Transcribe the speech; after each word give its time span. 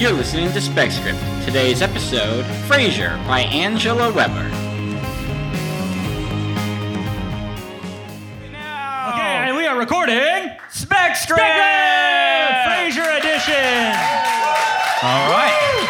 You're 0.00 0.12
listening 0.12 0.50
to 0.52 0.60
Spec 0.60 0.90
Script. 0.90 1.18
Today's 1.44 1.82
episode, 1.82 2.44
Frasier 2.66 3.16
by 3.26 3.40
Angela 3.40 4.10
Weber. 4.12 4.46
Okay, 9.12 9.36
and 9.46 9.56
we 9.56 9.66
are 9.66 9.78
recording 9.78 10.50
Spec 10.70 11.16
Script! 11.16 11.40
Frasier 12.66 13.18
edition. 13.18 13.94
All 15.02 15.30
right. 15.30 15.88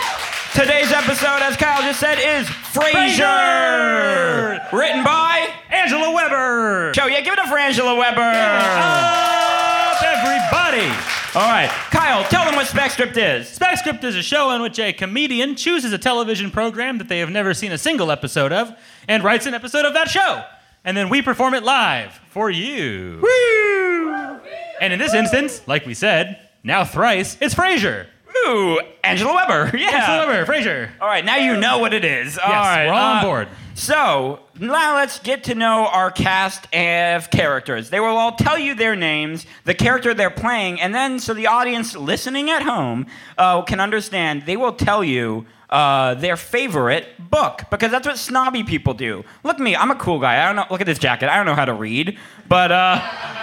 Today's 0.54 0.92
episode, 0.92 1.42
as 1.42 1.56
Kyle 1.56 1.80
just 1.82 2.00
said, 2.00 2.18
is 2.18 2.48
Frasier. 2.72 4.70
Written 4.72 5.02
by 5.02 5.48
Angela 5.70 6.12
Weber. 6.14 6.92
Joe. 6.92 7.06
Yeah, 7.06 7.20
give 7.20 7.32
it 7.32 7.38
up 7.40 7.48
for 7.48 7.58
Angela 7.58 7.96
Weber. 7.96 8.20
Up, 8.20 10.02
everybody. 10.02 10.86
All 11.34 11.48
right, 11.48 11.68
Kyle, 11.90 12.22
tell 12.24 12.44
them 12.44 12.54
what 12.56 12.66
Spec 12.68 12.92
Script 12.92 13.16
is. 13.16 13.48
Spec 13.48 13.78
Script 13.78 14.04
is 14.04 14.14
a 14.16 14.22
show 14.22 14.50
in 14.52 14.62
which 14.62 14.78
a 14.78 14.92
comedian 14.92 15.56
chooses 15.56 15.92
a 15.92 15.98
television 15.98 16.50
program 16.50 16.98
that 16.98 17.08
they 17.08 17.18
have 17.18 17.30
never 17.30 17.54
seen 17.54 17.72
a 17.72 17.78
single 17.78 18.10
episode 18.10 18.52
of 18.52 18.72
and 19.08 19.22
writes 19.24 19.46
an 19.46 19.54
episode 19.54 19.84
of 19.84 19.94
that 19.94 20.08
show. 20.08 20.44
And 20.84 20.96
then 20.96 21.08
we 21.08 21.22
perform 21.22 21.54
it 21.54 21.62
live 21.64 22.12
for 22.30 22.50
you. 22.50 23.18
Woo! 23.22 24.40
And 24.80 24.92
in 24.92 24.98
this 24.98 25.12
instance, 25.14 25.62
like 25.66 25.86
we 25.86 25.94
said, 25.94 26.38
now 26.62 26.84
thrice, 26.84 27.36
it's 27.40 27.54
Frasier. 27.54 28.06
Ooh, 28.46 28.80
Angela 29.04 29.34
Weber. 29.34 29.76
Yeah. 29.78 29.88
Angela 29.88 30.26
Weber, 30.26 30.52
Frasier. 30.52 30.90
All 31.00 31.08
right, 31.08 31.24
now 31.24 31.36
you 31.36 31.56
know 31.56 31.78
what 31.78 31.92
it 31.94 32.04
is. 32.04 32.38
All 32.38 32.48
Yes, 32.48 32.64
right, 32.66 32.86
we're 32.86 32.92
all 32.92 33.12
on 33.12 33.16
uh, 33.18 33.22
board. 33.22 33.48
So 33.74 34.40
now 34.58 34.96
let's 34.96 35.18
get 35.20 35.44
to 35.44 35.54
know 35.54 35.86
our 35.86 36.10
cast 36.10 36.64
of 36.74 37.30
characters. 37.30 37.88
They 37.90 38.00
will 38.00 38.16
all 38.16 38.32
tell 38.32 38.58
you 38.58 38.74
their 38.74 38.94
names, 38.96 39.46
the 39.64 39.74
character 39.74 40.12
they're 40.12 40.28
playing, 40.30 40.80
and 40.80 40.94
then 40.94 41.18
so 41.18 41.32
the 41.34 41.46
audience 41.46 41.96
listening 41.96 42.50
at 42.50 42.62
home 42.62 43.06
uh, 43.38 43.62
can 43.62 43.80
understand. 43.80 44.44
They 44.46 44.56
will 44.56 44.72
tell 44.72 45.02
you. 45.04 45.46
Uh, 45.70 46.14
their 46.14 46.36
favorite 46.36 47.06
book 47.30 47.62
because 47.70 47.92
that's 47.92 48.04
what 48.04 48.18
snobby 48.18 48.64
people 48.64 48.92
do. 48.92 49.24
Look 49.44 49.54
at 49.54 49.60
me, 49.60 49.76
I'm 49.76 49.92
a 49.92 49.94
cool 49.94 50.18
guy. 50.18 50.42
I 50.42 50.46
don't 50.46 50.56
know. 50.56 50.64
Look 50.68 50.80
at 50.80 50.86
this 50.88 50.98
jacket. 50.98 51.28
I 51.28 51.36
don't 51.36 51.46
know 51.46 51.54
how 51.54 51.64
to 51.64 51.74
read, 51.74 52.18
but 52.48 52.72
uh, 52.72 53.00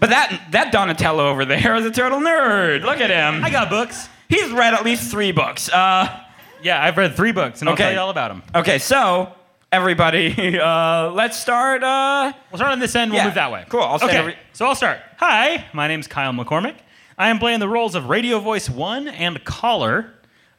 but 0.00 0.10
that 0.10 0.48
that 0.52 0.72
Donatello 0.72 1.28
over 1.28 1.44
there 1.44 1.74
is 1.76 1.84
a 1.86 1.90
total 1.90 2.18
nerd. 2.20 2.82
Look 2.82 3.00
at 3.00 3.10
him. 3.10 3.44
I 3.44 3.50
got 3.50 3.68
books. 3.70 4.08
He's 4.28 4.50
read 4.50 4.74
at 4.74 4.84
least 4.84 5.10
three 5.10 5.32
books. 5.32 5.68
Uh, 5.68 6.22
Yeah, 6.62 6.82
I've 6.82 6.96
read 6.96 7.14
three 7.14 7.32
books, 7.32 7.60
and 7.60 7.68
I'll 7.68 7.74
Okay. 7.74 7.84
tell 7.84 7.92
you 7.92 7.98
all 8.00 8.10
about 8.10 8.28
them. 8.28 8.42
Okay, 8.54 8.78
so 8.78 9.30
everybody, 9.70 10.58
uh, 10.60 11.10
let's 11.10 11.38
start. 11.38 11.82
Uh, 11.84 12.32
We'll 12.50 12.58
start 12.58 12.72
on 12.72 12.80
this 12.80 12.94
end. 12.96 13.10
We'll 13.12 13.18
Yeah, 13.20 13.26
move 13.26 13.34
that 13.34 13.52
way. 13.52 13.64
cool, 13.68 13.82
I'll 13.82 13.96
okay, 13.96 14.16
every- 14.16 14.36
so 14.52 14.66
I'll 14.66 14.74
start. 14.74 14.98
Hi, 15.18 15.66
my 15.72 15.86
name's 15.86 16.06
Kyle 16.08 16.32
McCormick. 16.32 16.74
I 17.18 17.28
am 17.28 17.38
playing 17.38 17.60
the 17.60 17.68
roles 17.68 17.94
of 17.94 18.08
Radio 18.08 18.40
Voice 18.40 18.68
One 18.68 19.06
and 19.06 19.42
Caller. 19.44 20.12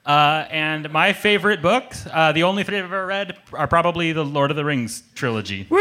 Uh, 0.05 0.45
and 0.49 0.89
my 0.93 1.11
favorite 1.11 1.61
books, 1.61 2.07
uh, 2.13 2.31
the 2.31 2.43
only 2.43 2.63
three 2.63 2.77
I've 2.77 2.85
ever 2.85 3.05
read, 3.05 3.35
are 3.51 3.67
probably 3.67 4.13
the 4.13 4.23
Lord 4.23 4.51
of 4.51 4.55
the 4.55 4.63
Rings 4.63 5.03
trilogy. 5.15 5.67
woo! 5.69 5.77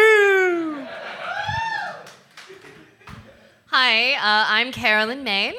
Hi, 3.78 4.14
uh, 4.14 4.46
I'm 4.48 4.72
Carolyn 4.72 5.22
Main. 5.22 5.52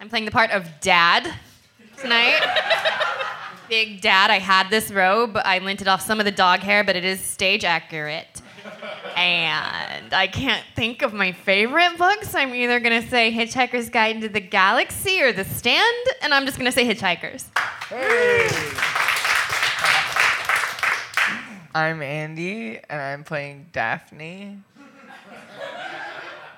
I'm 0.00 0.08
playing 0.08 0.26
the 0.26 0.30
part 0.30 0.52
of 0.52 0.64
Dad 0.80 1.28
tonight. 1.96 2.38
Big 3.68 4.00
Dad. 4.00 4.30
I 4.30 4.38
had 4.38 4.70
this 4.70 4.92
robe. 4.92 5.36
I 5.44 5.58
lint 5.58 5.82
it 5.82 5.88
off 5.88 6.00
some 6.00 6.20
of 6.20 6.24
the 6.24 6.30
dog 6.30 6.60
hair, 6.60 6.84
but 6.84 6.94
it 6.94 7.04
is 7.04 7.18
stage 7.18 7.64
accurate. 7.64 8.42
And 9.16 10.14
I 10.14 10.28
can't 10.28 10.64
think 10.76 11.02
of 11.02 11.12
my 11.12 11.32
favorite 11.32 11.98
books. 11.98 12.32
I'm 12.36 12.54
either 12.54 12.78
going 12.78 13.02
to 13.02 13.08
say 13.08 13.32
Hitchhiker's 13.32 13.90
Guide 13.90 14.20
to 14.20 14.28
the 14.28 14.40
Galaxy 14.40 15.20
or 15.20 15.32
The 15.32 15.44
Stand, 15.44 16.06
and 16.22 16.32
I'm 16.32 16.46
just 16.46 16.56
going 16.56 16.70
to 16.70 16.72
say 16.72 16.86
Hitchhikers. 16.86 17.46
Hey. 17.88 18.50
I'm 21.74 22.02
Andy, 22.02 22.78
and 22.88 23.02
I'm 23.02 23.24
playing 23.24 23.66
Daphne. 23.72 24.60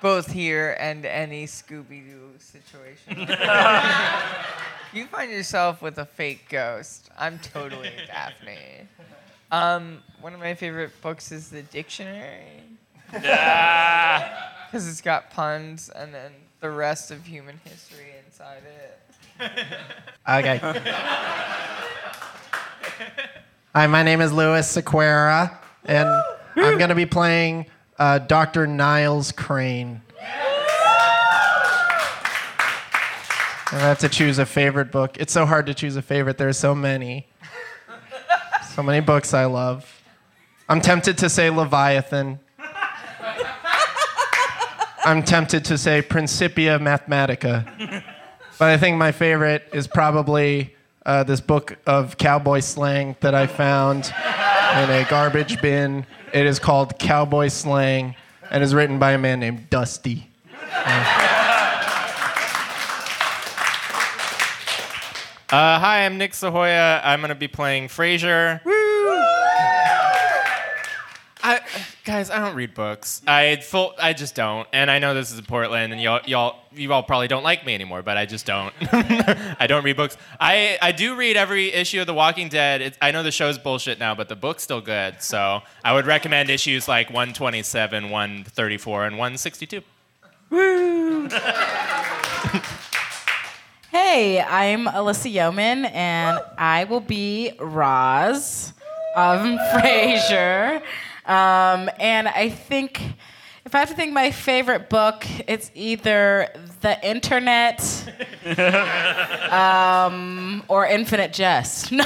Both 0.01 0.31
here 0.31 0.75
and 0.79 1.05
any 1.05 1.45
Scooby 1.45 2.07
Doo 2.07 2.31
situation. 2.39 3.19
you 4.93 5.07
find 5.07 5.31
yourself 5.31 5.81
with 5.81 5.97
a 5.97 6.05
fake 6.05 6.47
ghost. 6.49 7.09
I'm 7.17 7.39
totally 7.39 7.91
Daphne. 8.07 8.87
Um, 9.51 10.03
one 10.21 10.33
of 10.33 10.39
my 10.39 10.53
favorite 10.53 10.91
books 11.01 11.31
is 11.31 11.49
the 11.49 11.63
dictionary. 11.63 12.63
Because 13.11 14.27
it's 14.87 15.01
got 15.01 15.31
puns 15.31 15.89
and 15.89 16.13
then 16.13 16.31
the 16.59 16.69
rest 16.69 17.11
of 17.11 17.25
human 17.25 17.59
history 17.63 18.13
inside 18.25 18.61
it. 18.65 18.99
Okay. 20.27 20.59
Hi, 23.73 23.87
my 23.87 24.03
name 24.03 24.21
is 24.21 24.33
Louis 24.33 24.75
Sequeira, 24.75 25.57
and 25.85 26.09
I'm 26.55 26.77
going 26.77 26.89
to 26.89 26.95
be 26.95 27.05
playing 27.05 27.67
uh, 27.99 28.19
Dr. 28.19 28.67
Niles 28.67 29.31
Crane. 29.31 30.01
I 33.69 33.79
have 33.79 33.99
to 33.99 34.09
choose 34.09 34.39
a 34.39 34.45
favorite 34.45 34.91
book. 34.91 35.17
It's 35.19 35.33
so 35.33 35.45
hard 35.45 35.65
to 35.65 35.73
choose 35.73 35.97
a 35.97 36.01
favorite. 36.01 36.37
There's 36.37 36.57
so 36.57 36.73
many. 36.73 37.27
So 38.73 38.81
many 38.81 39.01
books 39.01 39.33
I 39.33 39.45
love. 39.45 40.01
I'm 40.69 40.79
tempted 40.81 41.17
to 41.19 41.29
say 41.29 41.49
Leviathan. 41.49 42.39
I'm 45.03 45.23
tempted 45.23 45.65
to 45.65 45.77
say 45.77 46.01
Principia 46.01 46.79
Mathematica. 46.79 48.03
But 48.59 48.69
I 48.69 48.77
think 48.77 48.97
my 48.97 49.11
favorite 49.11 49.67
is 49.73 49.87
probably 49.87 50.75
uh, 51.05 51.23
this 51.23 51.41
book 51.41 51.77
of 51.85 52.17
cowboy 52.17 52.59
slang 52.59 53.15
that 53.21 53.33
I 53.33 53.47
found 53.47 54.13
in 54.75 54.89
a 54.89 55.05
garbage 55.09 55.61
bin. 55.61 56.05
It 56.33 56.45
is 56.45 56.59
called 56.59 56.99
Cowboy 56.99 57.47
Slang 57.47 58.15
and 58.51 58.63
is 58.63 58.73
written 58.73 58.99
by 58.99 59.13
a 59.13 59.17
man 59.17 59.39
named 59.39 59.69
Dusty. 59.69 60.29
Uh, 65.49 65.79
hi, 65.79 66.05
I'm 66.05 66.17
Nick 66.17 66.33
Sahoya. 66.33 66.99
I'm 67.03 67.21
gonna 67.21 67.33
be 67.33 67.47
playing 67.47 67.87
Frasier. 67.87 68.61
I, 71.47 71.61
guys, 72.03 72.29
I 72.29 72.39
don't 72.39 72.55
read 72.55 72.73
books. 72.73 73.21
I 73.25 73.55
full, 73.57 73.93
I 73.97 74.11
just 74.11 74.35
don't. 74.35 74.67
And 74.73 74.91
I 74.91 74.99
know 74.99 75.13
this 75.13 75.31
is 75.31 75.39
in 75.39 75.45
Portland, 75.45 75.93
and 75.93 76.01
y'all, 76.01 76.19
y'all, 76.25 76.59
you 76.73 76.91
all 76.91 77.03
probably 77.03 77.29
don't 77.29 77.43
like 77.43 77.65
me 77.65 77.73
anymore, 77.73 78.01
but 78.01 78.17
I 78.17 78.25
just 78.25 78.45
don't. 78.45 78.73
I 78.91 79.65
don't 79.67 79.85
read 79.85 79.95
books. 79.95 80.17
I, 80.39 80.77
I 80.81 80.91
do 80.91 81.15
read 81.15 81.37
every 81.37 81.71
issue 81.71 82.01
of 82.01 82.07
The 82.07 82.13
Walking 82.13 82.49
Dead. 82.49 82.81
It's, 82.81 82.97
I 83.01 83.11
know 83.11 83.23
the 83.23 83.31
show's 83.31 83.57
bullshit 83.57 83.97
now, 83.97 84.13
but 84.13 84.27
the 84.27 84.35
book's 84.35 84.63
still 84.63 84.81
good. 84.81 85.21
So 85.21 85.61
I 85.85 85.93
would 85.93 86.05
recommend 86.05 86.49
issues 86.49 86.87
like 86.87 87.07
127, 87.07 88.09
134, 88.09 89.05
and 89.05 89.17
162. 89.17 89.81
Woo! 90.49 91.29
Hey, 93.89 94.41
I'm 94.41 94.85
Alyssa 94.85 95.31
Yeoman, 95.31 95.85
and 95.85 96.39
I 96.57 96.83
will 96.83 96.99
be 96.99 97.53
Roz 97.59 98.73
of 99.15 99.39
Frasier. 99.73 100.83
Um, 101.27 101.89
and 101.99 102.27
I 102.27 102.49
think, 102.49 103.01
if 103.65 103.75
I 103.75 103.79
have 103.79 103.89
to 103.89 103.95
think 103.95 104.13
my 104.13 104.31
favorite 104.31 104.89
book, 104.89 105.25
it's 105.47 105.69
either 105.75 106.49
The 106.81 107.05
Internet 107.05 107.81
um, 109.51 110.63
or 110.67 110.87
Infinite 110.87 111.33
Jest. 111.33 111.91
No. 111.97 112.05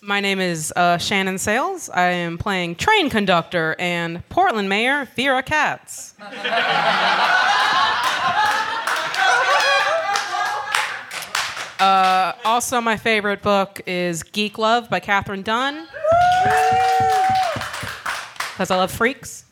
My 0.00 0.20
name 0.20 0.40
is 0.40 0.72
uh, 0.74 0.96
Shannon 0.96 1.36
Sales. 1.36 1.90
I 1.90 2.04
am 2.04 2.38
playing 2.38 2.76
train 2.76 3.10
conductor 3.10 3.76
and 3.78 4.26
Portland 4.30 4.70
Mayor 4.70 5.06
Vera 5.14 5.42
Katz. 5.42 6.14
uh, 11.80 12.32
also, 12.44 12.80
my 12.80 12.96
favorite 12.96 13.42
book 13.42 13.80
is 13.86 14.22
Geek 14.22 14.58
Love 14.58 14.90
by 14.90 15.00
Katherine 15.00 15.42
Dunn. 15.42 15.86
Because 18.52 18.70
I 18.70 18.76
love 18.76 18.90
freaks. 18.90 19.44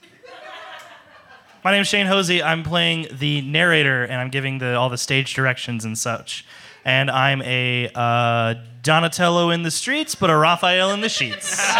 My 1.64 1.72
name 1.72 1.82
is 1.82 1.88
Shane 1.88 2.06
Hosey. 2.06 2.42
I'm 2.42 2.62
playing 2.62 3.08
the 3.10 3.40
narrator, 3.42 4.04
and 4.04 4.14
I'm 4.14 4.30
giving 4.30 4.58
the, 4.58 4.76
all 4.76 4.88
the 4.88 4.98
stage 4.98 5.34
directions 5.34 5.84
and 5.84 5.98
such. 5.98 6.46
And 6.84 7.10
I'm 7.10 7.42
a 7.42 7.90
uh, 7.94 8.54
Donatello 8.82 9.50
in 9.50 9.64
the 9.64 9.70
streets, 9.72 10.14
but 10.14 10.30
a 10.30 10.36
Raphael 10.36 10.92
in 10.92 11.00
the 11.00 11.08
sheets. 11.08 11.58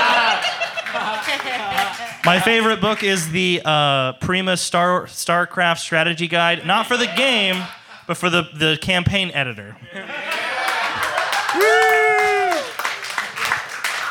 My 2.24 2.40
favorite 2.44 2.80
book 2.80 3.04
is 3.04 3.30
the 3.30 3.62
uh, 3.64 4.14
Prima 4.14 4.56
Star 4.56 5.06
StarCraft 5.06 5.78
strategy 5.78 6.26
guide, 6.26 6.66
not 6.66 6.86
for 6.86 6.96
the 6.96 7.06
game, 7.16 7.62
but 8.08 8.16
for 8.16 8.28
the, 8.28 8.48
the 8.54 8.78
campaign 8.82 9.30
editor. 9.32 9.76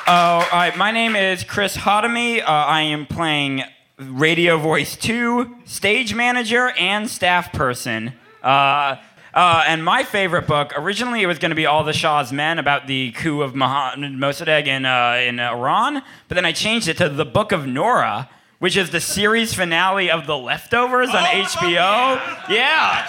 Oh, 0.07 0.47
all 0.51 0.59
right. 0.59 0.75
My 0.77 0.91
name 0.91 1.15
is 1.15 1.43
Chris 1.43 1.77
Hodamy. 1.77 2.41
Uh, 2.41 2.45
I 2.45 2.81
am 2.81 3.05
playing 3.05 3.63
Radio 3.97 4.57
Voice 4.57 4.95
2, 4.95 5.57
stage 5.65 6.13
manager, 6.13 6.69
and 6.71 7.09
staff 7.09 7.51
person. 7.51 8.13
Uh, 8.43 8.97
uh, 9.33 9.63
and 9.67 9.83
my 9.83 10.03
favorite 10.03 10.47
book, 10.47 10.73
originally 10.77 11.21
it 11.21 11.27
was 11.27 11.39
going 11.39 11.49
to 11.49 11.55
be 11.55 11.65
All 11.65 11.83
the 11.83 11.93
Shah's 11.93 12.31
Men 12.31 12.57
about 12.59 12.87
the 12.87 13.11
coup 13.11 13.41
of 13.41 13.53
Mohammad 13.53 14.11
Mossadegh 14.13 14.67
in, 14.67 14.85
uh, 14.85 15.19
in 15.21 15.39
Iran, 15.39 16.01
but 16.27 16.35
then 16.35 16.45
I 16.45 16.51
changed 16.51 16.87
it 16.87 16.97
to 16.97 17.09
The 17.09 17.25
Book 17.25 17.51
of 17.51 17.67
Nora, 17.67 18.29
which 18.59 18.77
is 18.77 18.89
the 18.89 19.01
series 19.01 19.53
finale 19.53 20.09
of 20.09 20.25
The 20.27 20.37
Leftovers 20.37 21.09
on 21.09 21.23
HBO. 21.23 22.49
Yeah. 22.49 23.05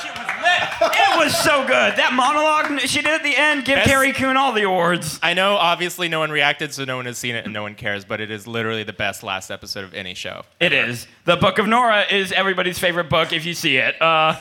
It 0.80 1.18
was 1.18 1.36
so 1.36 1.62
good. 1.66 1.96
That 1.96 2.12
monologue 2.12 2.80
she 2.80 3.00
did 3.02 3.12
at 3.12 3.22
the 3.22 3.34
end, 3.36 3.64
give 3.64 3.76
Best- 3.76 3.88
Carrie 3.88 4.12
Coon 4.12 4.36
all 4.36 4.52
the 4.52 4.62
awards. 4.64 5.18
I 5.22 5.34
know 5.34 5.54
obviously 5.56 6.08
no 6.08 6.18
one 6.20 6.30
reacted, 6.30 6.72
so 6.74 6.84
no 6.84 6.96
one 6.96 7.06
has 7.06 7.16
seen 7.18 7.34
it 7.34 7.44
and 7.44 7.52
no 7.54 7.62
one 7.62 7.74
cares, 7.74 8.04
but 8.04 8.20
it 8.20 8.30
is 8.30 8.46
literally 8.46 8.82
the 8.84 8.92
best 8.92 9.22
last 9.22 9.50
episode 9.50 9.84
of 9.84 9.94
any 9.94 10.14
show. 10.14 10.42
It 10.60 10.72
is. 10.72 11.06
The 11.24 11.36
Book 11.36 11.58
of 11.58 11.66
Nora 11.66 12.02
is 12.10 12.32
everybody's 12.32 12.78
favorite 12.78 13.08
book 13.08 13.32
if 13.32 13.44
you 13.46 13.54
see 13.54 13.76
it. 13.76 14.00
Uh, 14.00 14.36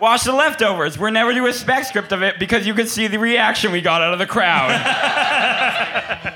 watch 0.00 0.24
The 0.24 0.32
Leftovers. 0.32 0.98
We're 0.98 1.10
never 1.10 1.32
doing 1.32 1.50
a 1.50 1.52
spec 1.52 1.84
script 1.84 2.12
of 2.12 2.22
it 2.22 2.38
because 2.38 2.66
you 2.66 2.74
could 2.74 2.88
see 2.88 3.06
the 3.06 3.18
reaction 3.18 3.72
we 3.72 3.80
got 3.80 4.02
out 4.02 4.12
of 4.12 4.18
the 4.18 4.26
crowd. 4.26 4.70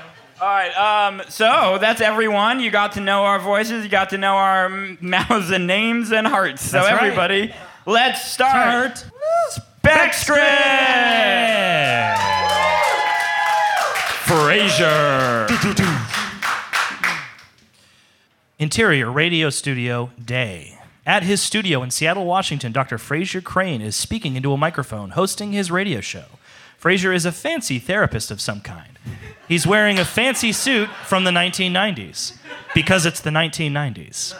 All 0.51 0.57
right, 0.57 1.07
um, 1.07 1.21
so 1.29 1.77
that's 1.79 2.01
everyone. 2.01 2.59
You 2.59 2.71
got 2.71 2.91
to 2.93 2.99
know 2.99 3.23
our 3.23 3.39
voices, 3.39 3.85
you 3.85 3.89
got 3.89 4.09
to 4.09 4.17
know 4.17 4.33
our 4.33 4.67
mouths 4.99 5.49
and 5.49 5.65
names 5.65 6.11
and 6.11 6.27
hearts. 6.27 6.61
So, 6.61 6.79
right. 6.79 6.91
everybody, 6.91 7.53
let's 7.85 8.29
start. 8.29 9.05
Spec 9.47 10.13
script! 10.13 10.41
Frasier. 14.27 15.47
Interior 18.59 19.09
Radio 19.09 19.49
Studio 19.49 20.11
Day. 20.21 20.77
At 21.05 21.23
his 21.23 21.41
studio 21.41 21.81
in 21.81 21.91
Seattle, 21.91 22.25
Washington, 22.25 22.73
Dr. 22.73 22.97
Frasier 22.97 23.41
Crane 23.41 23.79
is 23.79 23.95
speaking 23.95 24.35
into 24.35 24.51
a 24.51 24.57
microphone, 24.57 25.11
hosting 25.11 25.53
his 25.53 25.71
radio 25.71 26.01
show. 26.01 26.25
Frasier 26.77 27.15
is 27.15 27.25
a 27.25 27.31
fancy 27.31 27.79
therapist 27.79 28.31
of 28.31 28.41
some 28.41 28.59
kind. 28.59 28.99
He's 29.51 29.67
wearing 29.67 29.99
a 29.99 30.05
fancy 30.05 30.53
suit 30.53 30.87
from 31.03 31.25
the 31.25 31.31
1990s 31.31 32.37
because 32.73 33.05
it's 33.05 33.19
the 33.19 33.31
1990s. 33.31 34.33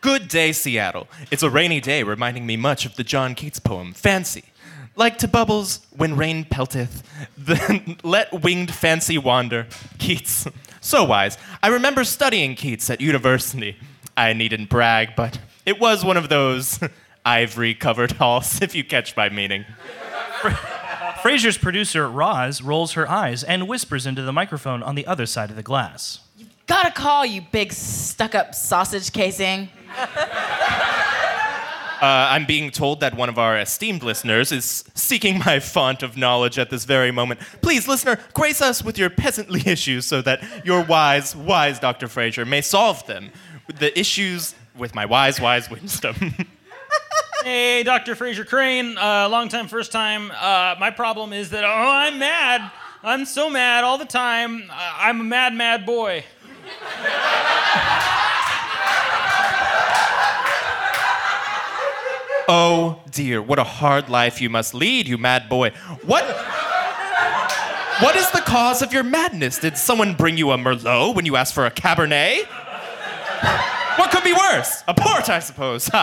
Good 0.00 0.28
day, 0.28 0.52
Seattle. 0.52 1.08
It's 1.30 1.42
a 1.42 1.50
rainy 1.50 1.78
day, 1.78 2.02
reminding 2.04 2.46
me 2.46 2.56
much 2.56 2.86
of 2.86 2.96
the 2.96 3.04
John 3.04 3.34
Keats 3.34 3.58
poem, 3.58 3.92
Fancy. 3.92 4.44
Like 4.96 5.18
to 5.18 5.28
bubbles 5.28 5.86
when 5.94 6.16
rain 6.16 6.46
pelteth, 6.46 7.02
then 7.36 7.98
let 8.02 8.32
winged 8.32 8.72
fancy 8.72 9.18
wander. 9.18 9.66
Keats. 9.98 10.48
So 10.80 11.04
wise. 11.04 11.36
I 11.62 11.68
remember 11.68 12.02
studying 12.02 12.54
Keats 12.54 12.88
at 12.88 13.02
university. 13.02 13.76
I 14.16 14.32
needn't 14.32 14.70
brag, 14.70 15.16
but 15.16 15.38
it 15.66 15.78
was 15.78 16.02
one 16.02 16.16
of 16.16 16.30
those 16.30 16.80
ivory 17.26 17.74
covered 17.74 18.12
halls, 18.12 18.62
if 18.62 18.74
you 18.74 18.84
catch 18.84 19.14
my 19.18 19.28
meaning. 19.28 19.66
Frasier's 21.24 21.56
producer, 21.56 22.06
Roz, 22.06 22.60
rolls 22.60 22.92
her 22.92 23.10
eyes 23.10 23.42
and 23.42 23.66
whispers 23.66 24.04
into 24.04 24.20
the 24.20 24.32
microphone 24.32 24.82
on 24.82 24.94
the 24.94 25.06
other 25.06 25.24
side 25.24 25.48
of 25.48 25.56
the 25.56 25.62
glass. 25.62 26.20
You've 26.36 26.50
Gotta 26.66 26.90
call 26.90 27.24
you, 27.24 27.40
big 27.50 27.72
stuck 27.72 28.34
up 28.34 28.54
sausage 28.54 29.10
casing. 29.10 29.70
Uh, 29.96 30.06
I'm 32.02 32.44
being 32.44 32.70
told 32.70 33.00
that 33.00 33.16
one 33.16 33.30
of 33.30 33.38
our 33.38 33.58
esteemed 33.58 34.02
listeners 34.02 34.52
is 34.52 34.84
seeking 34.94 35.38
my 35.38 35.60
font 35.60 36.02
of 36.02 36.18
knowledge 36.18 36.58
at 36.58 36.68
this 36.68 36.84
very 36.84 37.10
moment. 37.10 37.40
Please, 37.62 37.88
listener, 37.88 38.18
grace 38.34 38.60
us 38.60 38.84
with 38.84 38.98
your 38.98 39.08
peasantly 39.08 39.62
issues 39.66 40.04
so 40.04 40.20
that 40.20 40.44
your 40.66 40.84
wise, 40.84 41.34
wise 41.34 41.78
Dr. 41.80 42.06
Frasier 42.06 42.46
may 42.46 42.60
solve 42.60 43.06
them. 43.06 43.30
The 43.78 43.98
issues 43.98 44.54
with 44.76 44.94
my 44.94 45.06
wise, 45.06 45.40
wise 45.40 45.70
wisdom. 45.70 46.34
Hey, 47.44 47.82
Dr. 47.82 48.14
Frasier 48.14 48.46
Crane, 48.46 48.96
uh, 48.96 49.28
long 49.28 49.50
time, 49.50 49.68
first 49.68 49.92
time. 49.92 50.30
Uh, 50.30 50.76
my 50.80 50.90
problem 50.90 51.34
is 51.34 51.50
that, 51.50 51.62
oh, 51.62 51.68
I'm 51.68 52.18
mad. 52.18 52.72
I'm 53.02 53.26
so 53.26 53.50
mad 53.50 53.84
all 53.84 53.98
the 53.98 54.06
time. 54.06 54.70
Uh, 54.70 54.94
I'm 54.96 55.20
a 55.20 55.24
mad, 55.24 55.52
mad 55.52 55.84
boy. 55.84 56.24
oh 62.48 63.02
dear, 63.10 63.42
what 63.42 63.58
a 63.58 63.64
hard 63.64 64.08
life 64.08 64.40
you 64.40 64.48
must 64.48 64.72
lead, 64.72 65.06
you 65.06 65.18
mad 65.18 65.50
boy. 65.50 65.72
What? 66.02 66.24
What 68.00 68.16
is 68.16 68.30
the 68.30 68.40
cause 68.40 68.80
of 68.80 68.94
your 68.94 69.02
madness? 69.02 69.58
Did 69.58 69.76
someone 69.76 70.14
bring 70.14 70.38
you 70.38 70.50
a 70.52 70.56
Merlot 70.56 71.14
when 71.14 71.26
you 71.26 71.36
asked 71.36 71.52
for 71.52 71.66
a 71.66 71.70
Cabernet? 71.70 72.46
What 73.96 74.10
could 74.10 74.24
be 74.24 74.32
worse? 74.32 74.82
A 74.88 74.94
port, 74.94 75.28
I 75.30 75.38
suppose. 75.40 75.90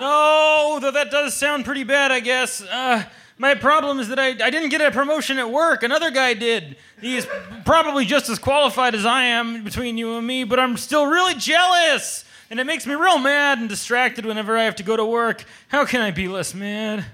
No, 0.00 0.78
though 0.80 0.90
that 0.90 1.12
does 1.12 1.32
sound 1.32 1.64
pretty 1.64 1.84
bad, 1.84 2.10
I 2.10 2.18
guess. 2.18 2.60
Uh, 2.60 3.04
my 3.38 3.54
problem 3.54 4.00
is 4.00 4.08
that 4.08 4.18
I, 4.18 4.28
I 4.30 4.50
didn't 4.50 4.70
get 4.70 4.80
a 4.80 4.90
promotion 4.90 5.38
at 5.38 5.48
work. 5.48 5.84
Another 5.84 6.10
guy 6.10 6.34
did. 6.34 6.76
He 7.00 7.16
is 7.16 7.28
probably 7.64 8.04
just 8.04 8.28
as 8.28 8.40
qualified 8.40 8.96
as 8.96 9.06
I 9.06 9.22
am 9.24 9.62
between 9.62 9.96
you 9.96 10.16
and 10.16 10.26
me, 10.26 10.42
but 10.42 10.58
I'm 10.58 10.76
still 10.76 11.06
really 11.06 11.34
jealous. 11.34 12.24
And 12.50 12.58
it 12.58 12.64
makes 12.64 12.84
me 12.84 12.94
real 12.94 13.18
mad 13.18 13.58
and 13.58 13.68
distracted 13.68 14.26
whenever 14.26 14.58
I 14.58 14.64
have 14.64 14.74
to 14.76 14.82
go 14.82 14.96
to 14.96 15.04
work. 15.04 15.44
How 15.68 15.84
can 15.84 16.00
I 16.00 16.10
be 16.10 16.26
less 16.26 16.52
mad? 16.52 17.04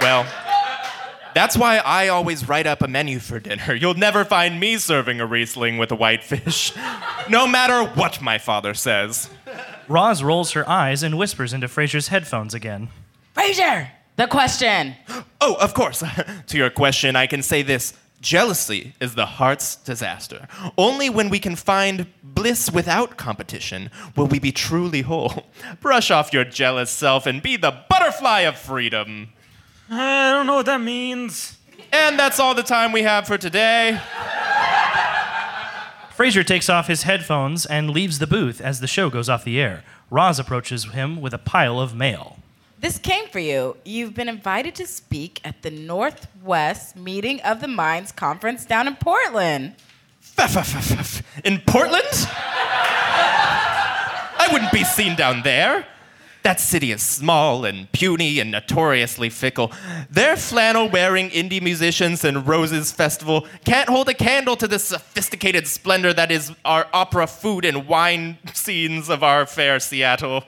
Well, 0.00 0.26
that's 1.34 1.56
why 1.56 1.78
I 1.78 2.08
always 2.08 2.48
write 2.48 2.66
up 2.66 2.82
a 2.82 2.88
menu 2.88 3.18
for 3.18 3.38
dinner. 3.40 3.74
You'll 3.80 3.94
never 3.94 4.24
find 4.24 4.58
me 4.58 4.78
serving 4.78 5.20
a 5.20 5.26
Riesling 5.26 5.78
with 5.78 5.90
a 5.90 5.96
whitefish, 5.96 6.72
no 7.28 7.46
matter 7.46 7.84
what 7.84 8.22
my 8.22 8.38
father 8.38 8.74
says. 8.74 9.28
Roz 9.88 10.22
rolls 10.22 10.52
her 10.52 10.68
eyes 10.68 11.02
and 11.02 11.18
whispers 11.18 11.52
into 11.52 11.68
Frasier's 11.68 12.08
headphones 12.08 12.54
again. 12.54 12.88
Frasier, 13.36 13.90
the 14.16 14.26
question. 14.26 14.94
Oh, 15.46 15.56
of 15.60 15.74
course. 15.74 16.02
to 16.46 16.56
your 16.56 16.70
question, 16.70 17.16
I 17.16 17.26
can 17.26 17.42
say 17.42 17.60
this 17.60 17.92
jealousy 18.22 18.94
is 18.98 19.14
the 19.14 19.26
heart's 19.26 19.76
disaster. 19.76 20.48
Only 20.78 21.10
when 21.10 21.28
we 21.28 21.38
can 21.38 21.54
find 21.54 22.06
bliss 22.22 22.70
without 22.70 23.18
competition 23.18 23.90
will 24.16 24.26
we 24.26 24.38
be 24.38 24.52
truly 24.52 25.02
whole. 25.02 25.44
Brush 25.80 26.10
off 26.10 26.32
your 26.32 26.44
jealous 26.44 26.90
self 26.90 27.26
and 27.26 27.42
be 27.42 27.58
the 27.58 27.84
butterfly 27.90 28.40
of 28.40 28.56
freedom. 28.56 29.34
I 29.90 30.32
don't 30.32 30.46
know 30.46 30.56
what 30.56 30.66
that 30.66 30.80
means. 30.80 31.58
And 31.92 32.18
that's 32.18 32.40
all 32.40 32.54
the 32.54 32.62
time 32.62 32.92
we 32.92 33.02
have 33.02 33.26
for 33.26 33.38
today. 33.38 34.00
Frasier 36.16 36.46
takes 36.46 36.68
off 36.68 36.86
his 36.86 37.02
headphones 37.02 37.66
and 37.66 37.90
leaves 37.90 38.18
the 38.18 38.26
booth 38.26 38.60
as 38.60 38.80
the 38.80 38.86
show 38.86 39.10
goes 39.10 39.28
off 39.28 39.44
the 39.44 39.60
air. 39.60 39.82
Roz 40.10 40.38
approaches 40.38 40.84
him 40.92 41.20
with 41.20 41.34
a 41.34 41.38
pile 41.38 41.80
of 41.80 41.94
mail. 41.94 42.38
This 42.78 42.98
came 42.98 43.26
for 43.28 43.38
you. 43.38 43.76
You've 43.84 44.14
been 44.14 44.28
invited 44.28 44.74
to 44.76 44.86
speak 44.86 45.40
at 45.44 45.62
the 45.62 45.70
Northwest 45.70 46.96
Meeting 46.96 47.40
of 47.40 47.60
the 47.60 47.68
Minds 47.68 48.12
conference 48.12 48.64
down 48.64 48.86
in 48.86 48.96
Portland. 48.96 49.74
In 51.44 51.60
Portland? 51.66 52.28
I 54.36 54.48
wouldn't 54.52 54.72
be 54.72 54.84
seen 54.84 55.16
down 55.16 55.42
there. 55.42 55.86
That 56.44 56.60
city 56.60 56.92
is 56.92 57.02
small 57.02 57.64
and 57.64 57.90
puny 57.92 58.38
and 58.38 58.50
notoriously 58.50 59.30
fickle. 59.30 59.72
Their 60.10 60.36
flannel 60.36 60.90
wearing 60.90 61.30
indie 61.30 61.62
musicians 61.62 62.22
and 62.22 62.46
Roses 62.46 62.92
Festival 62.92 63.46
can't 63.64 63.88
hold 63.88 64.10
a 64.10 64.14
candle 64.14 64.54
to 64.56 64.68
the 64.68 64.78
sophisticated 64.78 65.66
splendor 65.66 66.12
that 66.12 66.30
is 66.30 66.52
our 66.66 66.86
opera, 66.92 67.26
food, 67.26 67.64
and 67.64 67.88
wine 67.88 68.36
scenes 68.52 69.08
of 69.08 69.22
our 69.22 69.46
fair 69.46 69.80
Seattle. 69.80 70.44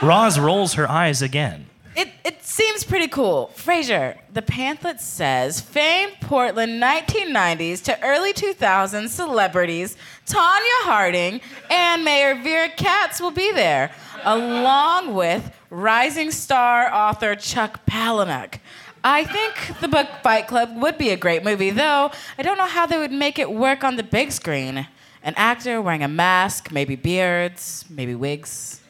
Roz 0.00 0.38
rolls 0.38 0.74
her 0.74 0.88
eyes 0.88 1.22
again. 1.22 1.66
It, 1.96 2.10
it 2.24 2.44
seems 2.44 2.84
pretty 2.84 3.08
cool. 3.08 3.50
Frasier, 3.56 4.18
the 4.30 4.42
pamphlet 4.42 5.00
says 5.00 5.62
famed 5.62 6.12
Portland 6.20 6.82
1990s 6.82 7.82
to 7.84 8.02
early 8.04 8.34
2000s 8.34 9.08
celebrities 9.08 9.96
Tonya 10.26 10.82
Harding 10.82 11.40
and 11.70 12.04
Mayor 12.04 12.34
Vera 12.34 12.68
Katz 12.68 13.18
will 13.18 13.30
be 13.30 13.50
there, 13.52 13.92
along 14.24 15.14
with 15.14 15.50
rising 15.70 16.30
star 16.30 16.92
author 16.92 17.34
Chuck 17.34 17.80
Palahniuk. 17.86 18.58
I 19.02 19.24
think 19.24 19.80
the 19.80 19.88
book 19.88 20.08
Fight 20.22 20.48
Club 20.48 20.76
would 20.76 20.98
be 20.98 21.10
a 21.10 21.16
great 21.16 21.44
movie, 21.44 21.70
though 21.70 22.10
I 22.36 22.42
don't 22.42 22.58
know 22.58 22.66
how 22.66 22.84
they 22.84 22.98
would 22.98 23.12
make 23.12 23.38
it 23.38 23.50
work 23.50 23.84
on 23.84 23.96
the 23.96 24.02
big 24.02 24.32
screen. 24.32 24.86
An 25.22 25.32
actor 25.36 25.80
wearing 25.80 26.02
a 26.02 26.08
mask, 26.08 26.70
maybe 26.70 26.94
beards, 26.94 27.86
maybe 27.88 28.14
wigs. 28.14 28.80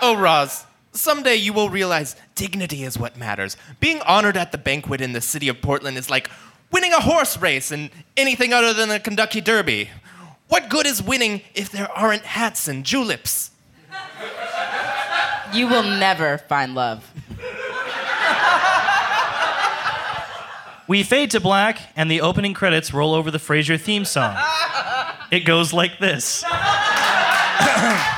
Oh, 0.00 0.16
Roz, 0.16 0.64
Someday 0.94 1.34
you 1.36 1.52
will 1.52 1.68
realize 1.68 2.14
dignity 2.36 2.84
is 2.84 2.96
what 2.96 3.16
matters. 3.16 3.56
Being 3.80 4.00
honored 4.02 4.36
at 4.36 4.52
the 4.52 4.58
banquet 4.58 5.00
in 5.00 5.12
the 5.12 5.20
city 5.20 5.48
of 5.48 5.60
Portland 5.60 5.96
is 5.98 6.08
like 6.08 6.30
winning 6.70 6.92
a 6.92 7.00
horse 7.00 7.36
race 7.36 7.72
and 7.72 7.90
anything 8.16 8.52
other 8.52 8.72
than 8.72 8.90
a 8.92 9.00
Kentucky 9.00 9.40
Derby. 9.40 9.90
What 10.48 10.68
good 10.68 10.86
is 10.86 11.02
winning 11.02 11.42
if 11.54 11.70
there 11.70 11.90
aren't 11.90 12.22
hats 12.22 12.68
and 12.68 12.84
juleps? 12.84 13.50
You 15.52 15.68
will 15.68 15.84
never 15.84 16.38
find 16.38 16.74
love. 16.74 17.08
we 20.88 21.04
fade 21.04 21.30
to 21.30 21.38
black, 21.38 21.78
and 21.94 22.10
the 22.10 22.22
opening 22.22 22.54
credits 22.54 22.92
roll 22.92 23.14
over 23.14 23.30
the 23.30 23.38
Frasier 23.38 23.80
theme 23.80 24.04
song. 24.04 24.36
It 25.30 25.40
goes 25.40 25.72
like 25.72 26.00
this. 26.00 26.42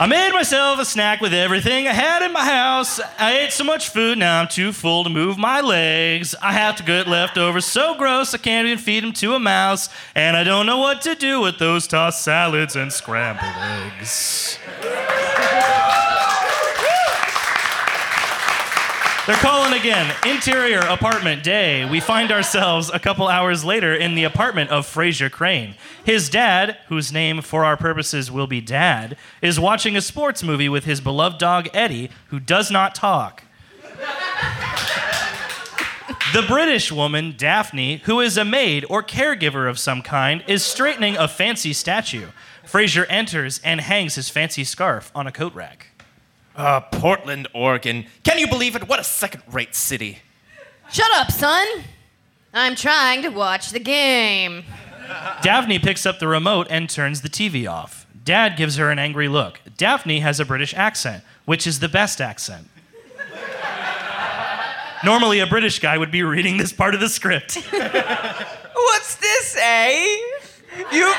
I 0.00 0.06
made 0.06 0.32
myself 0.32 0.80
a 0.80 0.86
snack 0.86 1.20
with 1.20 1.34
everything 1.34 1.86
I 1.86 1.92
had 1.92 2.24
in 2.24 2.32
my 2.32 2.42
house. 2.42 3.00
I 3.18 3.40
ate 3.40 3.52
so 3.52 3.64
much 3.64 3.90
food, 3.90 4.16
now 4.16 4.40
I'm 4.40 4.48
too 4.48 4.72
full 4.72 5.04
to 5.04 5.10
move 5.10 5.36
my 5.36 5.60
legs. 5.60 6.34
I 6.40 6.54
have 6.54 6.76
to 6.76 6.82
get 6.82 7.06
leftovers 7.06 7.66
so 7.66 7.94
gross 7.98 8.32
I 8.32 8.38
can't 8.38 8.66
even 8.66 8.82
feed 8.82 9.04
them 9.04 9.12
to 9.12 9.34
a 9.34 9.38
mouse. 9.38 9.90
And 10.14 10.38
I 10.38 10.42
don't 10.42 10.64
know 10.64 10.78
what 10.78 11.02
to 11.02 11.14
do 11.14 11.42
with 11.42 11.58
those 11.58 11.86
tossed 11.86 12.24
salads 12.24 12.76
and 12.76 12.90
scrambled 12.90 13.52
eggs. 13.58 14.58
They're 19.30 19.38
calling 19.38 19.78
again. 19.78 20.12
Interior 20.26 20.80
apartment 20.80 21.44
day. 21.44 21.88
We 21.88 22.00
find 22.00 22.32
ourselves 22.32 22.90
a 22.92 22.98
couple 22.98 23.28
hours 23.28 23.64
later 23.64 23.94
in 23.94 24.16
the 24.16 24.24
apartment 24.24 24.70
of 24.70 24.84
Frasier 24.84 25.30
Crane. 25.30 25.76
His 26.04 26.28
dad, 26.28 26.78
whose 26.88 27.12
name 27.12 27.40
for 27.40 27.64
our 27.64 27.76
purposes 27.76 28.28
will 28.28 28.48
be 28.48 28.60
Dad, 28.60 29.16
is 29.40 29.60
watching 29.60 29.96
a 29.96 30.00
sports 30.00 30.42
movie 30.42 30.68
with 30.68 30.84
his 30.84 31.00
beloved 31.00 31.38
dog 31.38 31.68
Eddie, 31.72 32.10
who 32.30 32.40
does 32.40 32.72
not 32.72 32.96
talk. 32.96 33.44
The 36.32 36.42
British 36.48 36.90
woman, 36.90 37.34
Daphne, 37.36 37.98
who 38.06 38.18
is 38.18 38.36
a 38.36 38.44
maid 38.44 38.84
or 38.90 39.00
caregiver 39.00 39.70
of 39.70 39.78
some 39.78 40.02
kind, 40.02 40.42
is 40.48 40.64
straightening 40.64 41.16
a 41.16 41.28
fancy 41.28 41.72
statue. 41.72 42.30
Frasier 42.66 43.06
enters 43.08 43.60
and 43.62 43.80
hangs 43.80 44.16
his 44.16 44.28
fancy 44.28 44.64
scarf 44.64 45.12
on 45.14 45.28
a 45.28 45.32
coat 45.32 45.54
rack. 45.54 45.89
Uh, 46.60 46.78
Portland, 46.78 47.48
Oregon. 47.54 48.04
Can 48.22 48.38
you 48.38 48.46
believe 48.46 48.76
it? 48.76 48.86
What 48.86 49.00
a 49.00 49.04
second 49.04 49.42
rate 49.50 49.74
city. 49.74 50.18
Shut 50.92 51.08
up, 51.14 51.32
son. 51.32 51.66
I'm 52.52 52.74
trying 52.74 53.22
to 53.22 53.30
watch 53.30 53.70
the 53.70 53.78
game. 53.78 54.64
Daphne 55.40 55.78
picks 55.78 56.04
up 56.04 56.18
the 56.18 56.28
remote 56.28 56.66
and 56.68 56.90
turns 56.90 57.22
the 57.22 57.30
TV 57.30 57.66
off. 57.66 58.06
Dad 58.24 58.58
gives 58.58 58.76
her 58.76 58.90
an 58.90 58.98
angry 58.98 59.26
look. 59.26 59.58
Daphne 59.78 60.20
has 60.20 60.38
a 60.38 60.44
British 60.44 60.74
accent, 60.74 61.24
which 61.46 61.66
is 61.66 61.80
the 61.80 61.88
best 61.88 62.20
accent. 62.20 62.68
Normally, 65.02 65.40
a 65.40 65.46
British 65.46 65.78
guy 65.78 65.96
would 65.96 66.10
be 66.10 66.22
reading 66.22 66.58
this 66.58 66.74
part 66.74 66.94
of 66.94 67.00
the 67.00 67.08
script. 67.08 67.54
What's 68.74 69.16
this, 69.16 69.56
eh? 69.58 70.16
You, 70.92 71.14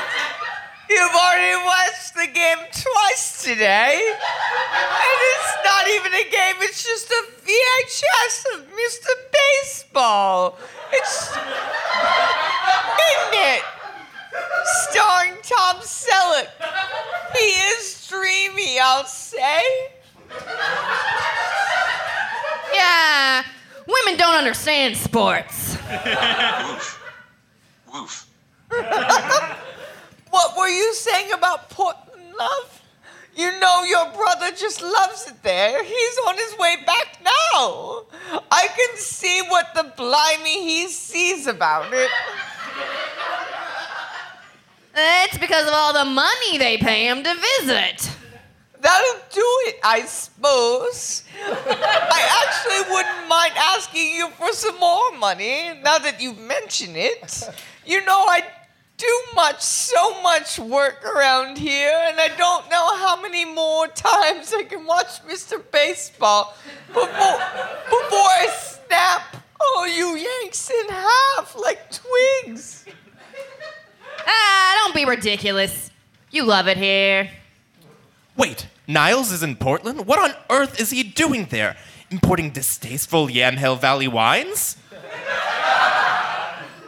you've 0.92 1.14
already 1.14 1.56
watched 1.64 2.14
the 2.14 2.26
game 2.26 2.58
twice 2.70 3.42
today. 3.42 3.96
And 3.96 5.18
it's 5.32 5.56
not 5.64 5.88
even 5.88 6.12
a 6.12 6.24
game, 6.30 6.56
it's 6.60 6.84
just 6.84 7.10
a 7.10 7.24
VHS 7.40 8.44
of 8.54 8.66
Mr. 8.68 9.08
Baseball. 9.32 10.58
It's. 10.92 11.30
Isn't 11.30 11.40
it? 13.34 13.62
Starring 14.90 15.34
Tom 15.42 15.76
Selleck. 15.80 16.48
He 17.36 17.44
is 17.44 18.06
dreamy, 18.08 18.78
I'll 18.78 19.04
say. 19.04 19.62
Yeah, 22.74 23.42
women 23.86 24.16
don't 24.18 24.34
understand 24.36 24.96
sports. 24.96 25.76
Woof. 27.92 28.26
What 30.32 30.56
were 30.56 30.68
you 30.68 30.94
saying 30.94 31.30
about 31.32 31.68
Portland, 31.68 32.32
love? 32.38 32.82
You 33.36 33.50
know 33.60 33.84
your 33.84 34.10
brother 34.12 34.50
just 34.56 34.80
loves 34.80 35.26
it 35.26 35.42
there. 35.42 35.84
He's 35.84 36.18
on 36.26 36.36
his 36.36 36.56
way 36.58 36.76
back 36.86 37.18
now. 37.22 38.04
I 38.50 38.66
can 38.74 38.96
see 38.96 39.42
what 39.48 39.74
the 39.74 39.92
blimey 39.94 40.62
he 40.62 40.88
sees 40.88 41.46
about 41.46 41.92
it. 41.92 42.10
It's 44.94 45.36
because 45.36 45.66
of 45.66 45.74
all 45.74 45.92
the 45.92 46.06
money 46.06 46.56
they 46.56 46.78
pay 46.78 47.08
him 47.08 47.22
to 47.22 47.34
visit. 47.58 48.10
That'll 48.80 49.20
do 49.30 49.46
it, 49.66 49.76
I 49.84 50.00
suppose. 50.06 51.24
I 51.44 52.44
actually 52.46 52.90
wouldn't 52.90 53.28
mind 53.28 53.52
asking 53.56 54.14
you 54.14 54.30
for 54.30 54.50
some 54.52 54.78
more 54.80 55.12
money 55.18 55.78
now 55.82 55.98
that 55.98 56.22
you 56.22 56.32
mention 56.32 56.96
it. 56.96 57.48
You 57.84 58.02
know, 58.06 58.24
I 58.28 58.42
do 59.02 59.22
much, 59.34 59.60
so 59.60 60.22
much 60.22 60.58
work 60.60 61.04
around 61.04 61.58
here, 61.58 61.92
and 62.06 62.20
I 62.20 62.28
don't 62.28 62.70
know 62.70 62.96
how 62.96 63.20
many 63.20 63.44
more 63.44 63.88
times 63.88 64.52
I 64.54 64.62
can 64.62 64.86
watch 64.86 65.24
Mr. 65.26 65.60
Baseball 65.72 66.54
before, 66.86 67.08
before 67.08 68.30
I 68.42 68.48
snap 68.86 69.36
all 69.60 69.88
you 69.88 70.16
Yanks 70.16 70.70
in 70.70 70.88
half 70.88 71.56
like 71.60 71.90
twigs. 71.90 72.84
Ah, 74.24 74.82
don't 74.84 74.94
be 74.94 75.04
ridiculous. 75.04 75.90
You 76.30 76.44
love 76.44 76.68
it 76.68 76.76
here. 76.76 77.28
Wait, 78.36 78.68
Niles 78.86 79.32
is 79.32 79.42
in 79.42 79.56
Portland? 79.56 80.06
What 80.06 80.18
on 80.20 80.36
earth 80.48 80.80
is 80.80 80.90
he 80.90 81.02
doing 81.02 81.46
there? 81.46 81.76
Importing 82.10 82.50
distasteful 82.50 83.26
Yamhill 83.26 83.80
Valley 83.80 84.08
wines? 84.08 84.76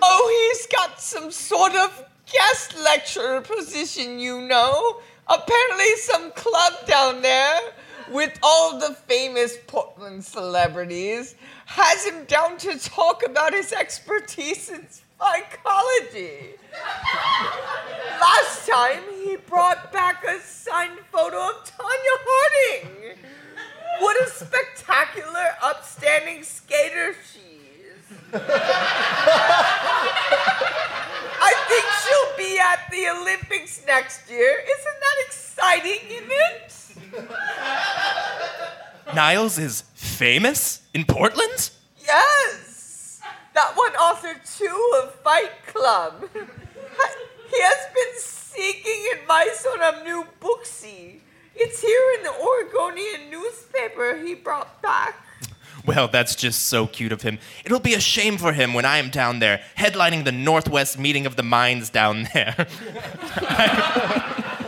Oh, 0.07 0.53
he's 0.53 0.67
got 0.67 1.01
some 1.01 1.31
sort 1.31 1.75
of 1.75 2.05
guest 2.31 2.77
lecturer 2.85 3.41
position, 3.41 4.19
you 4.19 4.43
know. 4.43 5.01
Apparently, 5.27 5.97
some 5.97 6.31
club 6.33 6.75
down 6.87 7.23
there 7.23 7.59
with 8.13 8.39
all 8.43 8.79
the 8.79 8.95
famous 8.95 9.57
Portland 9.67 10.23
celebrities 10.23 11.37
has 11.65 12.05
him 12.05 12.25
down 12.27 12.59
to 12.59 12.79
talk 12.79 13.23
about 13.25 13.55
his 13.55 13.73
expertise 13.73 14.69
in 14.69 14.87
psychology. 15.19 16.51
Last 18.21 18.69
time, 18.69 19.03
he 19.25 19.37
brought 19.37 19.91
back 19.91 20.23
a 20.25 20.39
signed 20.41 20.99
photo 21.11 21.39
of 21.39 21.65
Tonya 21.65 22.17
Harding. 22.27 23.17
What 24.01 24.21
a 24.23 24.29
spectacular, 24.29 25.47
upstanding 25.63 26.43
skater 26.43 27.15
she 27.33 27.39
is. 27.39 27.54
I 28.35 28.41
think 31.69 31.85
she'll 32.03 32.35
be 32.37 32.59
at 32.59 32.91
the 32.91 33.09
Olympics 33.21 33.83
next 33.87 34.29
year. 34.29 34.61
Isn't 34.61 35.01
that 35.01 35.17
exciting, 35.27 36.01
isn't 36.11 36.33
it? 36.33 36.73
Niles 39.15 39.59
is 39.59 39.85
famous 39.95 40.83
in 40.93 41.05
Portland? 41.05 41.71
Yes. 42.05 43.21
That 43.55 43.77
one 43.77 43.93
authored 43.93 44.43
too, 44.59 44.93
of 45.03 45.15
Fight 45.17 45.53
Club. 45.67 46.29
He 46.33 47.61
has 47.61 47.87
been 47.95 48.19
seeking 48.19 49.07
advice 49.21 49.65
on 49.73 49.81
a 49.81 50.03
new 50.03 50.27
booksy. 50.41 51.21
It's 51.55 51.81
here 51.81 52.15
in 52.19 52.25
the 52.25 52.33
Oregonian 52.33 53.31
newspaper 53.31 54.17
he 54.17 54.35
brought 54.35 54.83
back. 54.83 55.24
Well, 55.85 56.09
that's 56.09 56.35
just 56.35 56.65
so 56.65 56.87
cute 56.87 57.13
of 57.13 57.23
him. 57.23 57.39
It'll 57.65 57.79
be 57.79 57.95
a 57.95 58.01
shame 58.01 58.39
for 58.39 58.53
him 58.53 58.73
when 58.73 58.85
I 58.85 58.99
am 58.99 59.11
down 59.11 59.39
there, 59.39 59.63
headlining 59.77 60.25
the 60.25 60.33
Northwest 60.33 60.99
meeting 60.99 61.27
of 61.27 61.37
the 61.37 61.43
minds 61.43 61.91
down 61.91 62.29
there. 62.33 62.55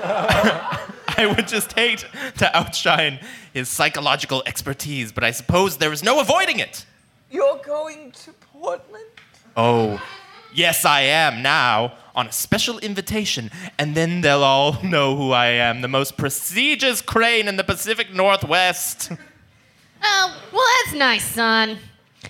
I 1.18 1.26
would 1.26 1.48
just 1.48 1.72
hate 1.72 2.04
to 2.38 2.56
outshine 2.56 3.20
his 3.54 3.68
psychological 3.68 4.42
expertise, 4.44 5.12
but 5.12 5.24
I 5.24 5.30
suppose 5.30 5.78
there 5.78 5.92
is 5.92 6.02
no 6.02 6.20
avoiding 6.20 6.58
it. 6.58 6.84
You're 7.30 7.60
going 7.64 8.12
to 8.12 8.32
Portland? 8.52 9.04
Oh, 9.56 10.02
yes, 10.52 10.84
I 10.84 11.02
am 11.02 11.42
now, 11.42 11.94
on 12.14 12.26
a 12.26 12.32
special 12.32 12.78
invitation, 12.78 13.50
and 13.78 13.94
then 13.94 14.20
they'll 14.20 14.44
all 14.44 14.76
know 14.84 15.16
who 15.16 15.32
I 15.32 15.46
am 15.46 15.80
the 15.80 15.88
most 15.88 16.18
prestigious 16.18 17.00
crane 17.00 17.48
in 17.48 17.56
the 17.56 17.64
Pacific 17.64 18.12
Northwest. 18.12 19.12
Oh, 20.08 20.36
well, 20.52 20.64
that's 20.84 20.94
nice, 20.96 21.24
son. 21.24 21.78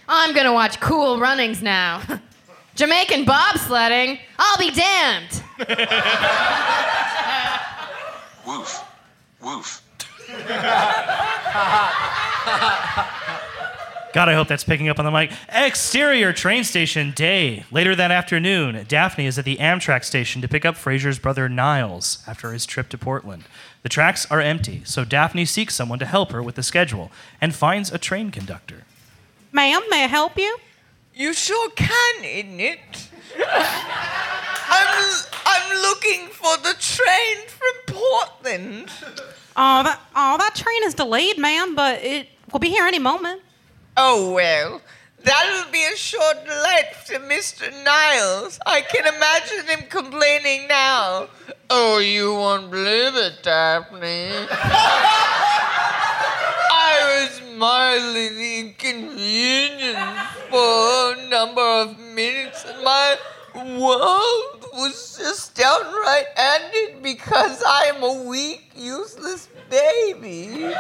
I'm 0.09 0.35
gonna 0.35 0.53
watch 0.53 0.81
Cool 0.81 1.21
Runnings 1.21 1.63
now. 1.63 2.01
Jamaican 2.75 3.25
bobsledding? 3.27 4.19
I'll 4.39 4.59
be 4.59 4.71
damned. 4.71 5.43
Woof. 8.47 8.83
Woof. 9.43 9.83
God, 14.17 14.31
I 14.31 14.33
hope 14.33 14.49
that's 14.49 14.65
picking 14.65 14.89
up 14.89 14.99
on 14.99 15.05
the 15.05 15.11
mic. 15.11 15.31
Exterior 15.51 16.33
train 16.33 16.65
station 16.65 17.11
day. 17.11 17.65
Later 17.71 17.95
that 17.95 18.11
afternoon, 18.11 18.87
Daphne 18.89 19.27
is 19.27 19.39
at 19.39 19.45
the 19.45 19.59
Amtrak 19.59 20.05
station 20.05 20.41
to 20.41 20.49
pick 20.49 20.65
up 20.65 20.75
Frasier's 20.75 21.19
brother 21.19 21.51
Niles 21.51 22.25
after 22.27 22.51
his 22.51 22.65
trip 22.65 22.89
to 22.89 22.97
Portland. 22.97 23.45
The 23.83 23.91
tracks 23.91 24.27
are 24.31 24.41
empty, 24.41 24.81
so 24.87 25.05
Daphne 25.05 25.45
seeks 25.45 25.75
someone 25.75 25.99
to 25.99 26.07
help 26.07 26.33
her 26.33 26.43
with 26.43 26.55
the 26.55 26.63
schedule 26.63 27.13
and 27.43 27.55
finds 27.55 27.93
a 27.93 27.99
train 27.99 28.31
conductor. 28.31 28.85
Ma'am, 29.53 29.83
may 29.91 30.05
I 30.05 30.07
help 30.07 30.39
you? 30.39 30.57
You 31.15 31.35
sure 31.35 31.69
can, 31.73 32.25
isn't 32.25 32.59
it? 32.59 33.11
I'm, 33.39 35.25
I'm 35.45 35.77
looking 35.83 36.29
for 36.29 36.57
the 36.57 36.75
train 36.81 37.49
from 37.49 37.95
Portland. 37.95 38.91
Oh, 39.59 39.83
that 39.83 40.01
oh 40.17 40.39
that 40.39 40.55
train 40.55 40.85
is 40.85 40.95
delayed, 40.95 41.37
ma'am, 41.37 41.75
but 41.75 42.03
it 42.03 42.29
will 42.51 42.61
be 42.61 42.71
here 42.71 42.87
any 42.87 42.99
moment. 42.99 43.43
Oh, 43.97 44.33
well, 44.33 44.83
That'll 45.27 45.71
be 45.73 45.83
a 45.93 45.97
short 45.97 46.47
life 46.47 47.05
to 47.07 47.19
Mr. 47.19 47.69
Niles. 47.83 48.61
I 48.65 48.81
can 48.81 49.13
imagine 49.13 49.67
him 49.67 49.89
complaining 49.89 50.69
now. 50.69 51.27
Oh, 51.69 51.99
you 51.99 52.33
won't 52.33 52.71
believe 52.71 53.17
it, 53.17 53.43
Daphne. 53.43 54.31
I 56.71 57.29
was 57.29 57.43
mildly 57.57 58.61
inconvenienced 58.61 59.99
for 60.49 61.15
a 61.15 61.29
number 61.29 61.61
of 61.61 61.99
minutes, 61.99 62.65
and 62.65 62.85
my 62.85 63.17
world 63.57 64.67
was 64.75 65.17
just 65.19 65.55
downright 65.55 66.27
ended 66.37 67.03
because 67.03 67.63
I 67.67 67.93
am 67.95 68.03
a 68.03 68.23
weak, 68.25 68.71
useless 68.77 69.49
baby. 69.71 70.75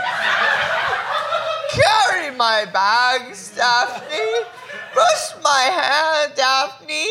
Carry 1.70 2.36
my 2.36 2.66
bags, 2.72 3.54
Daphne. 3.56 4.46
Brush 4.92 5.34
my 5.42 5.70
hair, 5.72 6.32
Daphne. 6.36 7.08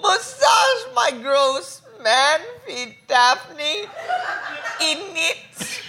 Massage 0.00 0.94
my 0.94 1.10
gross 1.22 1.82
man 2.02 2.40
feet, 2.66 2.96
Daphne. 3.06 3.82
In 4.80 4.98
it. 5.14 5.82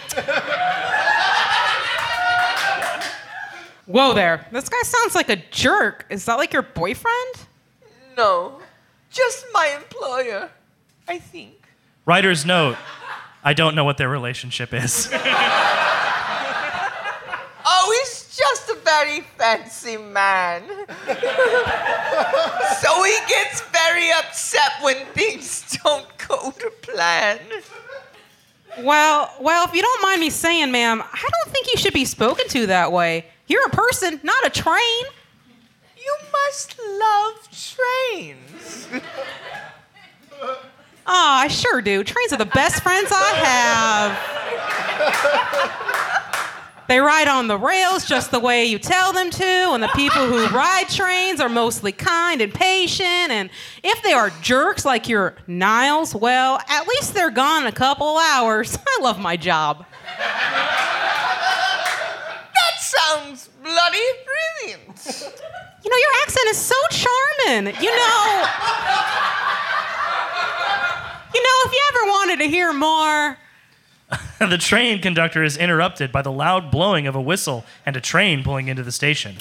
Whoa 3.85 4.13
there. 4.13 4.45
This 4.51 4.69
guy 4.69 4.81
sounds 4.83 5.15
like 5.15 5.29
a 5.29 5.37
jerk. 5.51 6.05
Is 6.09 6.25
that 6.25 6.35
like 6.35 6.53
your 6.53 6.61
boyfriend? 6.61 7.35
No, 8.15 8.59
just 9.13 9.45
my 9.53 9.77
employer, 9.77 10.49
I 11.07 11.19
think. 11.19 11.53
Writer's 12.05 12.45
note 12.45 12.75
I 13.45 13.53
don't 13.53 13.75
know 13.75 13.83
what 13.83 13.97
their 13.97 14.09
relationship 14.09 14.73
is. 14.73 15.09
Oh, 17.65 17.97
he's 18.01 18.35
just 18.35 18.69
a 18.69 18.75
very 18.83 19.21
fancy 19.37 19.95
man. 19.95 20.63
so 20.67 20.75
he 23.03 23.17
gets 23.27 23.61
very 23.71 24.11
upset 24.11 24.71
when 24.81 24.97
things 25.13 25.77
don't 25.83 26.05
go 26.27 26.51
to 26.51 26.69
plan. 26.81 27.39
Well, 28.79 29.33
well, 29.39 29.65
if 29.65 29.73
you 29.73 29.81
don't 29.81 30.01
mind 30.01 30.19
me 30.19 30.29
saying, 30.29 30.71
ma'am, 30.71 31.01
I 31.01 31.29
don't 31.29 31.53
think 31.53 31.67
you 31.67 31.77
should 31.77 31.93
be 31.93 32.05
spoken 32.05 32.47
to 32.49 32.67
that 32.67 32.91
way. 32.91 33.25
You're 33.47 33.65
a 33.65 33.69
person, 33.69 34.19
not 34.23 34.45
a 34.45 34.49
train. 34.49 35.03
You 36.03 36.17
must 36.31 36.79
love 36.79 37.49
trains. 37.51 38.87
Oh, 41.05 41.35
I 41.43 41.47
sure 41.49 41.81
do. 41.81 42.03
Trains 42.03 42.31
are 42.33 42.37
the 42.37 42.45
best 42.45 42.81
friends 42.83 43.11
I 43.11 43.31
have. 43.45 44.33
They 46.87 46.99
ride 46.99 47.27
on 47.27 47.47
the 47.47 47.57
rails 47.57 48.05
just 48.05 48.31
the 48.31 48.39
way 48.39 48.65
you 48.65 48.77
tell 48.77 49.13
them 49.13 49.29
to, 49.31 49.43
and 49.43 49.81
the 49.81 49.87
people 49.95 50.25
who 50.25 50.47
ride 50.47 50.89
trains 50.89 51.39
are 51.39 51.49
mostly 51.49 51.91
kind 51.93 52.41
and 52.41 52.53
patient. 52.53 53.31
And 53.31 53.49
if 53.83 54.03
they 54.03 54.11
are 54.11 54.29
jerks 54.41 54.83
like 54.85 55.07
your 55.07 55.35
Niles, 55.47 56.13
well, 56.13 56.59
at 56.67 56.87
least 56.87 57.13
they're 57.13 57.31
gone 57.31 57.63
in 57.63 57.67
a 57.67 57.71
couple 57.71 58.17
hours. 58.17 58.77
I 58.87 58.99
love 59.01 59.19
my 59.19 59.37
job. 59.37 59.85
That 62.53 62.79
sounds 62.79 63.49
bloody 63.63 64.05
brilliant. 64.61 65.39
You 65.83 65.89
know, 65.89 65.97
your 65.97 66.21
accent 66.23 66.47
is 66.49 66.57
so 66.57 66.75
charming. 66.91 67.65
You 67.81 67.91
know, 67.91 68.47
you 71.33 71.41
know, 71.43 71.57
if 71.65 71.71
you 71.71 71.81
ever 71.93 72.05
wanted 72.11 72.39
to 72.39 72.47
hear 72.47 72.73
more, 72.73 73.37
the 74.39 74.57
train 74.57 75.01
conductor 75.01 75.43
is 75.43 75.57
interrupted 75.57 76.11
by 76.11 76.21
the 76.21 76.31
loud 76.31 76.71
blowing 76.71 77.07
of 77.07 77.15
a 77.15 77.21
whistle 77.21 77.65
and 77.85 77.95
a 77.97 78.01
train 78.01 78.43
pulling 78.43 78.67
into 78.67 78.83
the 78.83 78.91
station. 78.91 79.35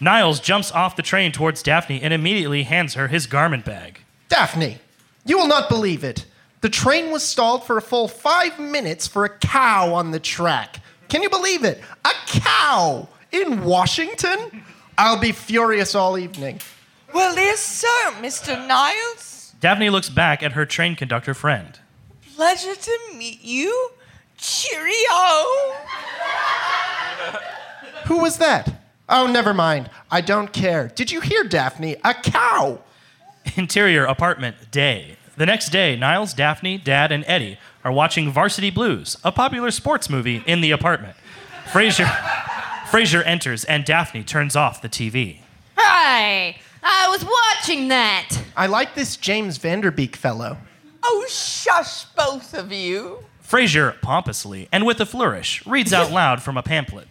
Niles 0.00 0.40
jumps 0.40 0.70
off 0.72 0.96
the 0.96 1.02
train 1.02 1.32
towards 1.32 1.62
Daphne 1.62 2.02
and 2.02 2.12
immediately 2.12 2.64
hands 2.64 2.94
her 2.94 3.08
his 3.08 3.26
garment 3.26 3.64
bag. 3.64 4.00
Daphne, 4.28 4.78
you 5.24 5.38
will 5.38 5.48
not 5.48 5.68
believe 5.68 6.04
it. 6.04 6.26
The 6.60 6.68
train 6.68 7.10
was 7.10 7.22
stalled 7.22 7.64
for 7.64 7.78
a 7.78 7.82
full 7.82 8.08
five 8.08 8.58
minutes 8.58 9.06
for 9.06 9.24
a 9.24 9.30
cow 9.30 9.94
on 9.94 10.10
the 10.10 10.20
track. 10.20 10.80
Can 11.08 11.22
you 11.22 11.30
believe 11.30 11.64
it? 11.64 11.80
A 12.04 12.10
cow 12.26 13.08
in 13.32 13.64
Washington? 13.64 14.64
I'll 14.98 15.18
be 15.18 15.32
furious 15.32 15.94
all 15.94 16.18
evening. 16.18 16.60
Well, 17.14 17.36
yes, 17.36 17.60
sir, 17.60 18.12
Mr. 18.20 18.66
Niles. 18.66 19.54
Daphne 19.60 19.90
looks 19.90 20.08
back 20.08 20.42
at 20.42 20.52
her 20.52 20.66
train 20.66 20.96
conductor 20.96 21.34
friend. 21.34 21.78
Pleasure 22.34 22.74
to 22.74 22.98
meet 23.16 23.42
you. 23.42 23.90
Cheerio. 24.36 24.92
Who 28.06 28.18
was 28.18 28.38
that? 28.38 28.80
Oh, 29.08 29.26
never 29.26 29.54
mind. 29.54 29.90
I 30.10 30.20
don't 30.20 30.52
care. 30.52 30.88
Did 30.88 31.10
you 31.10 31.20
hear, 31.20 31.44
Daphne? 31.44 31.96
A 32.04 32.14
cow. 32.14 32.80
Interior 33.56 34.04
apartment 34.04 34.70
day. 34.70 35.16
The 35.36 35.46
next 35.46 35.70
day, 35.70 35.96
Niles, 35.96 36.34
Daphne, 36.34 36.78
Dad, 36.78 37.12
and 37.12 37.24
Eddie 37.26 37.58
are 37.84 37.92
watching 37.92 38.30
Varsity 38.30 38.70
Blues, 38.70 39.16
a 39.22 39.30
popular 39.30 39.70
sports 39.70 40.10
movie, 40.10 40.42
in 40.46 40.60
the 40.60 40.70
apartment. 40.70 41.14
Frasier, 41.66 42.10
Frasier 42.86 43.22
enters 43.26 43.64
and 43.64 43.84
Daphne 43.84 44.22
turns 44.22 44.54
off 44.54 44.80
the 44.80 44.88
TV. 44.88 45.38
Hi! 45.76 46.56
I 46.82 47.08
was 47.08 47.24
watching 47.24 47.88
that. 47.88 48.28
I 48.56 48.66
like 48.66 48.94
this 48.94 49.16
James 49.16 49.56
Van 49.58 49.80
Der 49.80 49.90
Beek 49.90 50.14
fellow. 50.14 50.56
Oh, 51.02 51.26
shush, 51.28 52.04
both 52.16 52.54
of 52.54 52.72
you. 52.72 53.24
Frasier, 53.46 54.00
pompously 54.00 54.68
and 54.72 54.86
with 54.86 55.00
a 55.00 55.06
flourish, 55.06 55.66
reads 55.66 55.92
out 55.92 56.10
loud 56.12 56.42
from 56.42 56.56
a 56.56 56.62
pamphlet. 56.62 57.08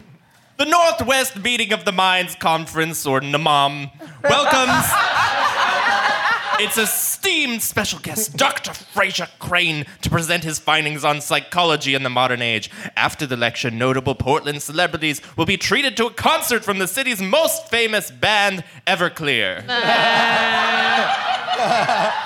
The 0.57 0.65
Northwest 0.65 1.37
Meeting 1.43 1.73
of 1.73 1.83
the 1.83 1.91
Minds 1.91 2.35
Conference, 2.35 3.05
or 3.05 3.19
NAMAM, 3.19 3.91
welcomes 4.23 4.85
its 6.59 6.77
esteemed 6.77 7.61
special 7.61 7.99
guest, 7.99 8.35
Dr. 8.37 8.71
Frasier 8.71 9.29
Crane, 9.39 9.85
to 10.01 10.09
present 10.09 10.43
his 10.43 10.59
findings 10.59 11.03
on 11.03 11.21
psychology 11.21 11.95
in 11.95 12.03
the 12.03 12.09
modern 12.09 12.41
age. 12.41 12.69
After 12.95 13.25
the 13.25 13.37
lecture, 13.37 13.71
notable 13.71 14.15
Portland 14.15 14.61
celebrities 14.61 15.21
will 15.37 15.45
be 15.45 15.57
treated 15.57 15.97
to 15.97 16.05
a 16.07 16.13
concert 16.13 16.63
from 16.63 16.79
the 16.79 16.87
city's 16.87 17.21
most 17.21 17.67
famous 17.69 18.11
band, 18.11 18.63
Everclear. 18.87 19.63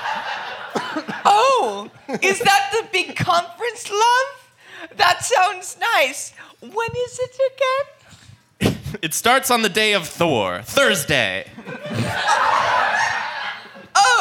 Oh, 1.26 1.90
is 2.22 2.40
that 2.40 2.70
the 2.72 2.88
big 2.92 3.16
conference, 3.16 3.90
love? 3.92 4.52
That 4.98 5.24
sounds 5.24 5.78
nice. 5.96 6.34
When 6.62 6.72
is 6.74 7.20
it 7.20 7.36
again? 7.52 8.76
It 9.02 9.14
starts 9.14 9.52
on 9.52 9.62
the 9.62 9.70
day 9.70 9.94
of 9.94 10.08
Thor, 10.08 10.62
Thursday. 10.64 11.46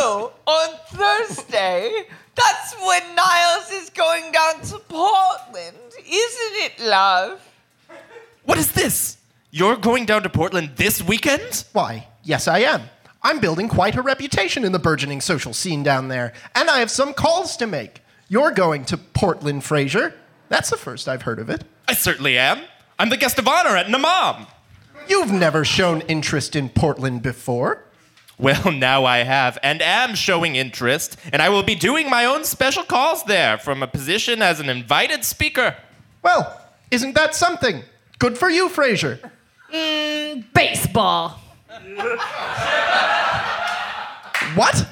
Oh, 0.01 0.33
on 0.47 0.77
Thursday. 0.91 2.05
That's 2.37 2.77
when 2.87 3.03
Niles 3.17 3.71
is 3.73 3.91
going 3.91 4.31
down 4.31 4.61
to 4.63 4.79
Portland, 4.79 5.77
isn't 5.99 6.57
it, 6.63 6.79
love? 6.79 7.41
What 8.45 8.59
is 8.59 8.71
this? 8.71 9.17
You're 9.51 9.77
going 9.77 10.07
down 10.07 10.23
to 10.23 10.29
Portland 10.29 10.71
this 10.77 11.03
weekend? 11.03 11.65
Why, 11.73 12.07
yes, 12.23 12.47
I 12.47 12.61
am. 12.61 12.83
I'm 13.25 13.41
building 13.41 13.69
quite 13.69 13.97
a 13.97 14.03
reputation 14.03 14.65
in 14.65 14.71
the 14.71 14.79
burgeoning 14.79 15.21
social 15.21 15.53
scene 15.53 15.83
down 15.83 16.07
there, 16.07 16.33
and 16.55 16.71
I 16.71 16.79
have 16.79 16.93
some 16.93 17.13
calls 17.13 17.57
to 17.57 17.67
make. 17.67 18.01
You're 18.29 18.53
going 18.53 18.85
to 18.85 18.97
Portland, 18.97 19.63
Frasier. 19.63 20.13
That's 20.49 20.71
the 20.71 20.77
first 20.77 21.09
I've 21.09 21.23
heard 21.23 21.41
of 21.41 21.51
it. 21.51 21.65
I 21.89 21.95
certainly 21.95 22.39
am. 22.39 22.61
I'm 23.01 23.09
the 23.09 23.17
guest 23.17 23.41
of 23.41 23.49
honor 23.49 23.77
at 23.77 23.87
Namam. 23.87 24.47
You've 25.09 25.33
never 25.33 25.65
shown 25.65 26.03
interest 26.03 26.55
in 26.55 26.69
Portland 26.69 27.23
before. 27.23 27.83
Well, 28.38 28.72
now 28.72 29.05
I 29.05 29.18
have, 29.18 29.59
and 29.62 29.83
am 29.83 30.14
showing 30.14 30.57
interest, 30.57 31.16
and 31.33 31.42
I 31.42 31.48
will 31.48 31.62
be 31.62 31.74
doing 31.74 32.09
my 32.09 32.24
own 32.24 32.44
special 32.44 32.85
calls 32.85 33.24
there 33.24 33.59
from 33.59 33.83
a 33.83 33.87
position 33.87 34.42
as 34.42 34.61
an 34.61 34.68
invited 34.68 35.24
speaker. 35.24 35.77
Well, 36.22 36.61
isn't 36.90 37.14
that 37.14 37.35
something? 37.35 37.83
Good 38.18 38.38
for 38.38 38.48
you, 38.48 38.68
Frasier. 38.68 39.18
Mm, 39.72 40.44
baseball. 40.53 41.40
What? 44.55 44.87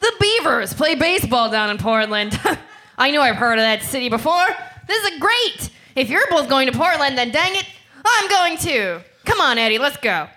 The 0.00 0.12
Beavers 0.20 0.74
play 0.74 0.94
baseball 0.94 1.50
down 1.50 1.70
in 1.70 1.78
Portland. 1.78 2.38
I 2.98 3.10
knew 3.10 3.20
I've 3.20 3.36
heard 3.36 3.58
of 3.58 3.62
that 3.62 3.82
city 3.82 4.08
before. 4.08 4.46
This 4.86 5.04
is 5.04 5.20
great. 5.20 5.70
If 5.94 6.10
you're 6.10 6.26
both 6.28 6.48
going 6.48 6.70
to 6.70 6.76
Portland, 6.76 7.16
then 7.16 7.30
dang 7.30 7.54
it, 7.54 7.64
I'm 8.04 8.28
going 8.28 8.58
too. 8.58 9.00
Come 9.24 9.40
on, 9.40 9.58
Eddie, 9.58 9.78
let's 9.78 9.96
go. 9.96 10.28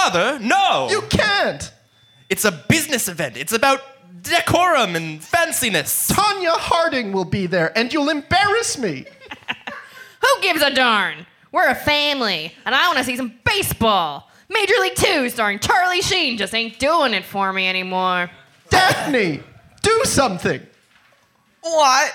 But, 0.00 0.12
Father, 0.12 0.38
no! 0.38 0.88
You 0.90 1.02
can't. 1.02 1.72
It's 2.30 2.44
a 2.44 2.52
business 2.52 3.08
event. 3.08 3.36
It's 3.36 3.52
about 3.52 3.82
decorum 4.22 4.96
and 4.96 5.20
fanciness. 5.20 6.10
Tonya 6.10 6.56
Harding 6.56 7.12
will 7.12 7.24
be 7.24 7.46
there, 7.46 7.76
and 7.76 7.92
you'll 7.92 8.08
embarrass 8.08 8.78
me. 8.78 9.04
Who 10.22 10.42
gives 10.42 10.62
a 10.62 10.72
darn? 10.72 11.26
We're 11.52 11.68
a 11.68 11.74
family, 11.74 12.54
and 12.64 12.74
I 12.74 12.86
want 12.86 12.98
to 12.98 13.04
see 13.04 13.16
some 13.16 13.34
baseball. 13.44 14.30
Major 14.48 14.74
League 14.80 14.94
Two 14.94 15.28
starring 15.28 15.58
Charlie 15.58 16.02
Sheen 16.02 16.38
just 16.38 16.54
ain't 16.54 16.78
doing 16.78 17.12
it 17.12 17.24
for 17.24 17.52
me 17.52 17.68
anymore. 17.68 18.30
Daphne, 18.70 19.42
do 19.82 20.00
something. 20.04 20.60
What? 21.60 22.14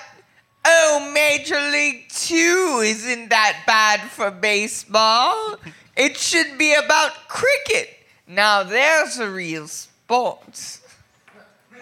Oh, 0.66 1.12
Major 1.14 1.60
League 1.72 2.10
Two 2.10 2.82
isn't 2.84 3.30
that 3.30 3.64
bad 3.68 4.02
for 4.10 4.32
baseball. 4.32 5.58
It 5.96 6.18
should 6.18 6.58
be 6.58 6.74
about 6.74 7.28
cricket 7.28 7.90
Now 8.28 8.64
there's 8.64 9.18
a 9.20 9.30
real 9.30 9.68
sport. 9.68 10.80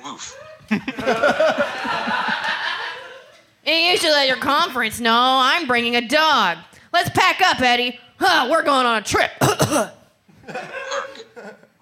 Woof. 0.03 0.37
Hey, 3.63 3.91
you 3.91 3.97
should 3.97 4.11
let 4.11 4.27
your 4.27 4.37
conference 4.37 4.99
know 4.99 5.39
I'm 5.41 5.67
bringing 5.67 5.95
a 5.95 6.05
dog. 6.05 6.57
Let's 6.91 7.09
pack 7.09 7.41
up, 7.41 7.61
Eddie. 7.61 7.97
Huh, 8.19 8.49
we're 8.51 8.63
going 8.63 8.85
on 8.85 8.97
a 8.97 9.01
trip. 9.01 9.31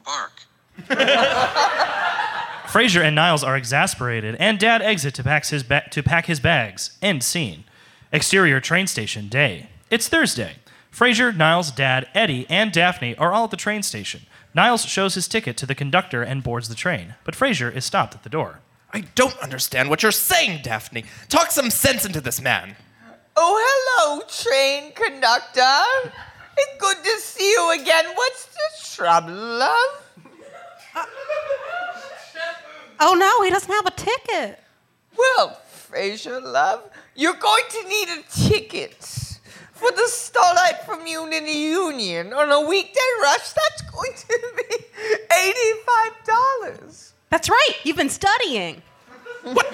Bark. 0.06 0.32
Frasier 2.68 3.02
and 3.02 3.16
Niles 3.16 3.44
are 3.44 3.58
exasperated, 3.58 4.36
and 4.36 4.60
Dad 4.60 4.82
exit 4.84 5.16
to 5.16 5.24
pack 5.24 5.48
his 5.48 5.64
ba- 5.64 5.88
to 5.90 6.04
pack 6.04 6.28
his 6.28 6.40
bags. 6.40 6.98
End 7.02 7.24
scene. 7.24 7.64
Exterior 8.14 8.60
train 8.62 8.86
station 8.88 9.28
day. 9.28 9.68
It's 9.90 10.08
Thursday. 10.08 10.58
Frasier, 10.92 11.36
Niles, 11.36 11.72
Dad, 11.72 12.08
Eddie, 12.14 12.46
and 12.50 12.72
Daphne 12.72 13.16
are 13.16 13.32
all 13.32 13.46
at 13.46 13.52
the 13.52 13.58
train 13.58 13.82
station. 13.82 14.24
Niles 14.54 14.84
shows 14.86 15.16
his 15.16 15.28
ticket 15.28 15.56
to 15.58 15.66
the 15.66 15.74
conductor 15.74 16.22
and 16.22 16.44
boards 16.44 16.68
the 16.68 16.76
train, 16.76 17.16
but 17.24 17.34
Frasier 17.34 17.74
is 17.74 17.86
stopped 17.86 18.14
at 18.14 18.24
the 18.24 18.30
door. 18.30 18.60
I 18.94 19.06
don't 19.16 19.38
understand 19.40 19.90
what 19.90 20.04
you're 20.04 20.12
saying, 20.12 20.64
Daphne. 20.64 21.06
Talk 21.30 21.50
some 21.52 21.70
sense 21.70 22.04
into 22.06 22.20
this 22.20 22.42
man. 22.42 22.76
Oh, 23.38 23.58
hello, 23.64 24.22
train 24.28 24.92
conductor. 24.92 26.12
It's 26.58 26.78
good 26.78 26.98
to 27.02 27.20
see 27.22 27.50
you 27.50 27.72
again. 27.82 28.06
What's 28.14 28.46
the 28.48 28.96
trouble, 28.96 29.34
love? 29.34 30.04
Oh 33.00 33.16
no, 33.16 33.44
he 33.44 33.50
doesn't 33.50 33.72
have 33.72 33.86
a 33.86 33.92
ticket. 33.92 34.60
Well, 35.18 35.58
Frasier, 35.90 36.44
love, 36.44 36.84
you're 37.16 37.34
going 37.34 37.64
to 37.70 37.88
need 37.88 38.10
a 38.10 38.24
ticket 38.30 39.02
for 39.82 39.92
the 39.92 40.08
Starlight 40.08 40.86
from 40.86 41.08
Unity 41.08 41.54
Union 41.54 42.34
on 42.34 42.52
a 42.52 42.62
weekday 42.62 43.12
rush. 43.24 43.52
That's 43.52 43.82
going 43.92 44.14
to 44.14 44.40
be 44.56 44.76
$85. 46.28 47.14
That's 47.32 47.50
right. 47.50 47.74
You've 47.84 47.98
been 47.98 48.10
studying. 48.10 48.84
What? 49.42 49.66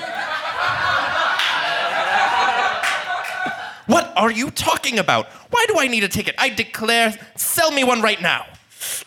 What 3.87 4.13
are 4.15 4.31
you 4.31 4.49
talking 4.51 4.97
about? 4.99 5.27
Why 5.49 5.65
do 5.67 5.77
I 5.77 5.87
need 5.87 6.05
a 6.05 6.07
ticket? 6.07 6.35
I 6.37 6.49
declare, 6.49 7.13
sell 7.35 7.71
me 7.71 7.83
one 7.83 8.01
right 8.01 8.21
now. 8.21 8.45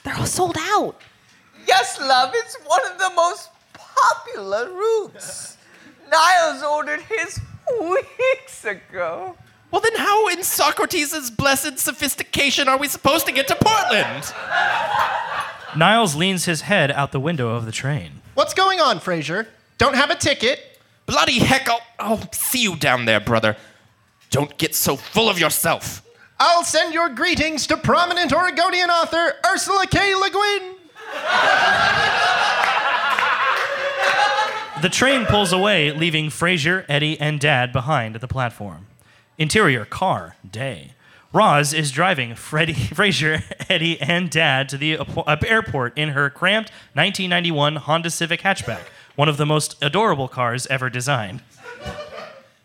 They're 0.04 0.16
all 0.16 0.26
sold 0.26 0.56
out. 0.58 1.00
Yes, 1.66 1.98
love, 1.98 2.32
it's 2.34 2.56
one 2.66 2.80
of 2.92 2.98
the 2.98 3.10
most 3.16 3.48
popular 3.72 4.70
routes. 4.70 5.56
Niles 6.10 6.62
ordered 6.62 7.00
his 7.00 7.40
weeks 7.80 8.64
ago. 8.66 9.36
Well, 9.70 9.80
then, 9.80 9.94
how 9.96 10.28
in 10.28 10.42
Socrates' 10.42 11.30
blessed 11.30 11.78
sophistication 11.78 12.68
are 12.68 12.78
we 12.78 12.88
supposed 12.88 13.26
to 13.26 13.32
get 13.32 13.46
to 13.48 13.56
Portland? 13.60 14.32
Niles 15.76 16.16
leans 16.16 16.46
his 16.46 16.62
head 16.62 16.90
out 16.90 17.12
the 17.12 17.20
window 17.20 17.54
of 17.54 17.66
the 17.66 17.72
train. 17.72 18.22
What's 18.34 18.54
going 18.54 18.80
on, 18.80 18.98
Frasier? 18.98 19.46
Don't 19.78 19.94
have 19.94 20.10
a 20.10 20.16
ticket? 20.16 20.78
Bloody 21.06 21.38
heck, 21.38 21.68
I'll, 21.68 21.80
I'll 21.98 22.32
see 22.32 22.62
you 22.62 22.76
down 22.76 23.04
there, 23.04 23.20
brother. 23.20 23.56
Don't 24.30 24.56
get 24.58 24.74
so 24.74 24.96
full 24.96 25.28
of 25.28 25.38
yourself. 25.38 26.02
I'll 26.38 26.64
send 26.64 26.94
your 26.94 27.08
greetings 27.08 27.66
to 27.68 27.76
prominent 27.76 28.32
Oregonian 28.32 28.90
author 28.90 29.34
Ursula 29.46 29.86
K. 29.86 30.14
Le 30.14 30.30
Guin. 30.30 30.76
The 34.82 34.88
train 34.88 35.26
pulls 35.26 35.52
away, 35.52 35.90
leaving 35.92 36.30
Frasier, 36.30 36.86
Eddie, 36.88 37.20
and 37.20 37.38
Dad 37.38 37.72
behind 37.72 38.14
at 38.14 38.22
the 38.22 38.28
platform. 38.28 38.86
Interior 39.40 39.86
car, 39.86 40.36
day. 40.48 40.92
Roz 41.32 41.72
is 41.72 41.90
driving 41.90 42.34
Freddie, 42.34 42.74
Frasier, 42.74 43.42
Eddie, 43.70 43.98
and 43.98 44.28
Dad 44.28 44.68
to 44.68 44.76
the 44.76 44.98
uh, 44.98 45.36
airport 45.46 45.96
in 45.96 46.10
her 46.10 46.28
cramped 46.28 46.68
1991 46.92 47.76
Honda 47.76 48.10
Civic 48.10 48.42
hatchback, 48.42 48.82
one 49.16 49.30
of 49.30 49.38
the 49.38 49.46
most 49.46 49.82
adorable 49.82 50.28
cars 50.28 50.66
ever 50.66 50.90
designed. 50.90 51.40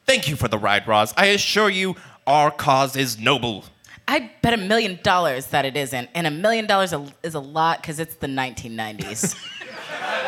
Thank 0.06 0.28
you 0.28 0.36
for 0.36 0.50
the 0.50 0.58
ride, 0.58 0.86
Roz. 0.86 1.14
I 1.16 1.28
assure 1.28 1.70
you, 1.70 1.96
our 2.28 2.52
cause 2.52 2.98
is 2.98 3.18
noble. 3.18 3.64
I 4.06 4.32
bet 4.42 4.54
a 4.54 4.58
million 4.58 5.00
dollars 5.02 5.48
that 5.48 5.64
it 5.64 5.78
isn't, 5.78 6.10
and 6.14 6.28
a 6.28 6.32
million 6.32 6.68
dollars 6.68 6.94
is 7.24 7.36
a 7.36 7.40
lot 7.40 7.82
because 7.82 8.02
it's 8.02 8.16
the 8.16 8.28
1990s. 8.28 9.34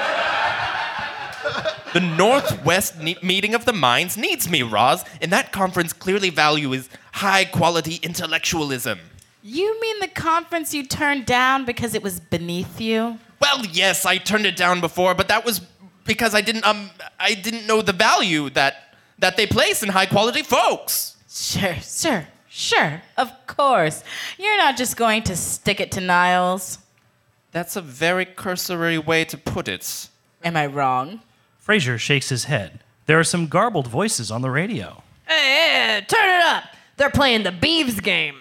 The 1.98 2.06
Northwest 2.06 3.00
ne- 3.00 3.18
meeting 3.24 3.56
of 3.56 3.66
the 3.66 3.74
minds 3.74 4.18
needs 4.18 4.48
me, 4.48 4.62
Roz, 4.62 5.04
and 5.20 5.32
that 5.32 5.52
conference 5.52 5.94
clearly 5.94 6.30
values 6.30 6.90
high 7.12 7.44
quality 7.44 7.96
intellectualism. 8.04 9.00
you 9.42 9.82
mean 9.82 10.00
the 10.00 10.08
conference 10.08 10.76
you 10.76 10.84
turned 10.86 11.26
down 11.26 11.66
because 11.66 11.96
it 11.96 12.04
was 12.04 12.20
beneath 12.20 12.80
you? 12.80 13.18
Well, 13.42 13.66
yes, 13.66 14.06
I 14.06 14.18
turned 14.20 14.46
it 14.46 14.56
down 14.56 14.80
before, 14.80 15.16
but 15.16 15.28
that 15.30 15.44
was 15.44 15.60
because 16.06 16.36
I 16.36 16.42
didn't 16.42 16.68
um 16.68 16.92
I 17.20 17.34
didn't 17.34 17.66
know 17.66 17.82
the 17.82 17.94
value 17.94 18.52
that 18.52 18.96
that 19.18 19.36
they 19.36 19.48
place 19.48 19.82
in 19.82 19.90
high 19.90 20.06
quality 20.06 20.44
folks. 20.44 21.16
Sure, 21.28 21.78
sure, 21.82 22.28
sure. 22.48 23.02
Of 23.18 23.32
course. 23.48 24.04
You're 24.38 24.58
not 24.58 24.78
just 24.78 24.98
going 24.98 25.24
to 25.24 25.36
stick 25.36 25.80
it 25.80 25.92
to 25.94 26.02
Niles. 26.02 26.78
That's 27.54 27.76
a 27.76 27.82
very 27.82 28.26
cursory 28.26 29.00
way 29.00 29.26
to 29.26 29.36
put 29.36 29.68
it. 29.68 30.10
Am 30.44 30.56
I 30.56 30.68
wrong? 30.68 31.22
Frasier 31.68 32.00
shakes 32.00 32.30
his 32.30 32.46
head. 32.46 32.80
There 33.08 33.20
are 33.20 33.26
some 33.26 33.48
garbled 33.48 33.88
voices 33.88 34.32
on 34.32 34.42
the 34.42 34.50
radio. 34.50 35.04
hey, 35.28 35.36
hey, 35.36 36.06
turn 36.08 36.30
it 36.30 36.46
up. 36.46 36.64
They're 36.96 37.10
playing 37.10 37.44
the 37.44 37.52
Beeves 37.52 38.00
game. 38.00 38.36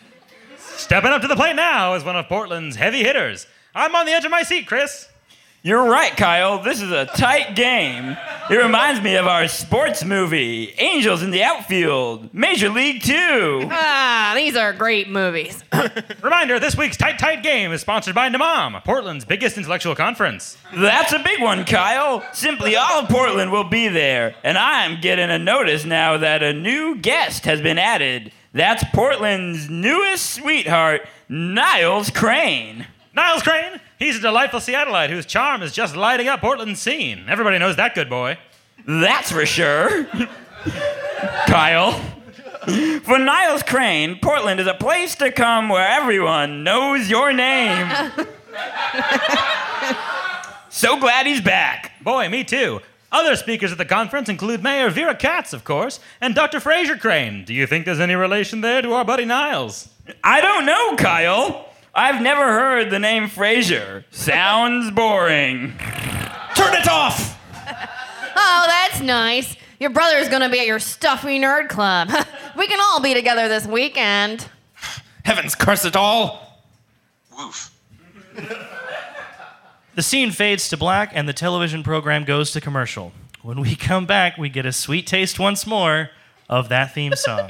Stepping 0.58 1.10
up 1.10 1.20
to 1.20 1.28
the 1.28 1.36
plate 1.36 1.54
now 1.54 1.94
is 1.94 2.02
one 2.02 2.16
of 2.16 2.26
Portland's 2.28 2.76
heavy 2.76 3.02
hitters. 3.02 3.46
I'm 3.74 3.94
on 3.94 4.06
the 4.06 4.12
edge 4.12 4.24
of 4.24 4.30
my 4.30 4.42
seat, 4.42 4.66
Chris. 4.66 5.06
You're 5.62 5.88
right, 5.90 6.16
Kyle. 6.16 6.62
This 6.62 6.80
is 6.80 6.92
a 6.92 7.06
tight 7.06 7.56
game. 7.56 8.16
It 8.48 8.54
reminds 8.54 9.00
me 9.02 9.16
of 9.16 9.26
our 9.26 9.48
sports 9.48 10.04
movie, 10.04 10.72
Angels 10.78 11.24
in 11.24 11.32
the 11.32 11.42
Outfield, 11.42 12.32
Major 12.32 12.68
League 12.68 13.02
Two. 13.02 13.66
ah, 13.72 14.32
these 14.36 14.54
are 14.54 14.72
great 14.72 15.08
movies. 15.10 15.64
Reminder 16.22 16.60
this 16.60 16.76
week's 16.76 16.96
Tight 16.96 17.18
Tight 17.18 17.42
Game 17.42 17.72
is 17.72 17.80
sponsored 17.80 18.14
by 18.14 18.28
NAMAM, 18.28 18.84
Portland's 18.84 19.24
biggest 19.24 19.56
intellectual 19.56 19.96
conference. 19.96 20.56
That's 20.72 21.12
a 21.12 21.18
big 21.18 21.42
one, 21.42 21.64
Kyle. 21.64 22.24
Simply 22.32 22.76
all 22.76 23.00
of 23.02 23.08
Portland 23.08 23.50
will 23.50 23.64
be 23.68 23.88
there, 23.88 24.36
and 24.44 24.56
I'm 24.56 25.00
getting 25.00 25.30
a 25.30 25.38
notice 25.38 25.84
now 25.84 26.16
that 26.16 26.44
a 26.44 26.52
new 26.52 26.94
guest 26.94 27.44
has 27.44 27.60
been 27.60 27.78
added. 27.78 28.30
That's 28.52 28.84
Portland's 28.94 29.68
newest 29.68 30.30
sweetheart, 30.30 31.08
Niles 31.28 32.10
Crane. 32.10 32.86
Niles 33.14 33.42
Crane, 33.42 33.80
he's 33.98 34.16
a 34.16 34.20
delightful 34.20 34.60
Seattleite 34.60 35.10
whose 35.10 35.26
charm 35.26 35.62
is 35.62 35.72
just 35.72 35.96
lighting 35.96 36.28
up 36.28 36.40
Portland's 36.40 36.80
scene. 36.80 37.24
Everybody 37.28 37.58
knows 37.58 37.76
that 37.76 37.94
good 37.94 38.08
boy. 38.08 38.38
That's 38.86 39.32
for 39.32 39.46
sure. 39.46 40.06
Kyle. 41.46 42.00
For 43.04 43.18
Niles 43.18 43.62
Crane, 43.62 44.18
Portland 44.20 44.58
is 44.58 44.66
a 44.66 44.74
place 44.74 45.14
to 45.16 45.30
come 45.30 45.68
where 45.68 45.86
everyone 45.86 46.64
knows 46.64 47.08
your 47.08 47.32
name. 47.32 47.88
so 50.68 50.98
glad 50.98 51.26
he's 51.26 51.40
back. 51.40 51.92
Boy, 52.02 52.28
me 52.28 52.42
too. 52.42 52.80
Other 53.12 53.36
speakers 53.36 53.70
at 53.70 53.78
the 53.78 53.84
conference 53.84 54.28
include 54.28 54.64
Mayor 54.64 54.90
Vera 54.90 55.14
Katz, 55.14 55.52
of 55.52 55.62
course, 55.62 56.00
and 56.20 56.34
Dr. 56.34 56.58
Frasier 56.58 56.98
Crane. 56.98 57.44
Do 57.44 57.54
you 57.54 57.66
think 57.66 57.84
there's 57.84 58.00
any 58.00 58.16
relation 58.16 58.62
there 58.62 58.82
to 58.82 58.92
our 58.94 59.04
buddy 59.04 59.24
Niles? 59.24 59.88
I 60.24 60.40
don't 60.40 60.66
know, 60.66 60.96
Kyle. 60.96 61.68
I've 61.98 62.20
never 62.20 62.42
heard 62.42 62.90
the 62.90 62.98
name 62.98 63.26
Frasier. 63.26 64.04
Sounds 64.10 64.90
boring. 64.90 65.72
Turn 66.54 66.74
it 66.74 66.86
off! 66.86 67.40
Oh, 68.36 68.64
that's 68.66 69.00
nice. 69.00 69.56
Your 69.80 69.88
brother's 69.88 70.28
gonna 70.28 70.50
be 70.50 70.60
at 70.60 70.66
your 70.66 70.78
stuffy 70.78 71.40
nerd 71.40 71.70
club. 71.70 72.10
we 72.56 72.66
can 72.66 72.78
all 72.80 73.00
be 73.00 73.14
together 73.14 73.48
this 73.48 73.66
weekend. 73.66 74.46
Heavens 75.24 75.54
curse 75.54 75.86
it 75.86 75.96
all! 75.96 76.62
Woof. 77.34 77.72
The 79.94 80.02
scene 80.02 80.32
fades 80.32 80.68
to 80.68 80.76
black 80.76 81.12
and 81.14 81.26
the 81.26 81.32
television 81.32 81.82
program 81.82 82.24
goes 82.24 82.50
to 82.52 82.60
commercial. 82.60 83.12
When 83.40 83.58
we 83.58 83.74
come 83.74 84.04
back, 84.04 84.36
we 84.36 84.50
get 84.50 84.66
a 84.66 84.72
sweet 84.72 85.06
taste 85.06 85.38
once 85.38 85.66
more 85.66 86.10
of 86.50 86.68
that 86.68 86.92
theme 86.92 87.14
song. 87.16 87.48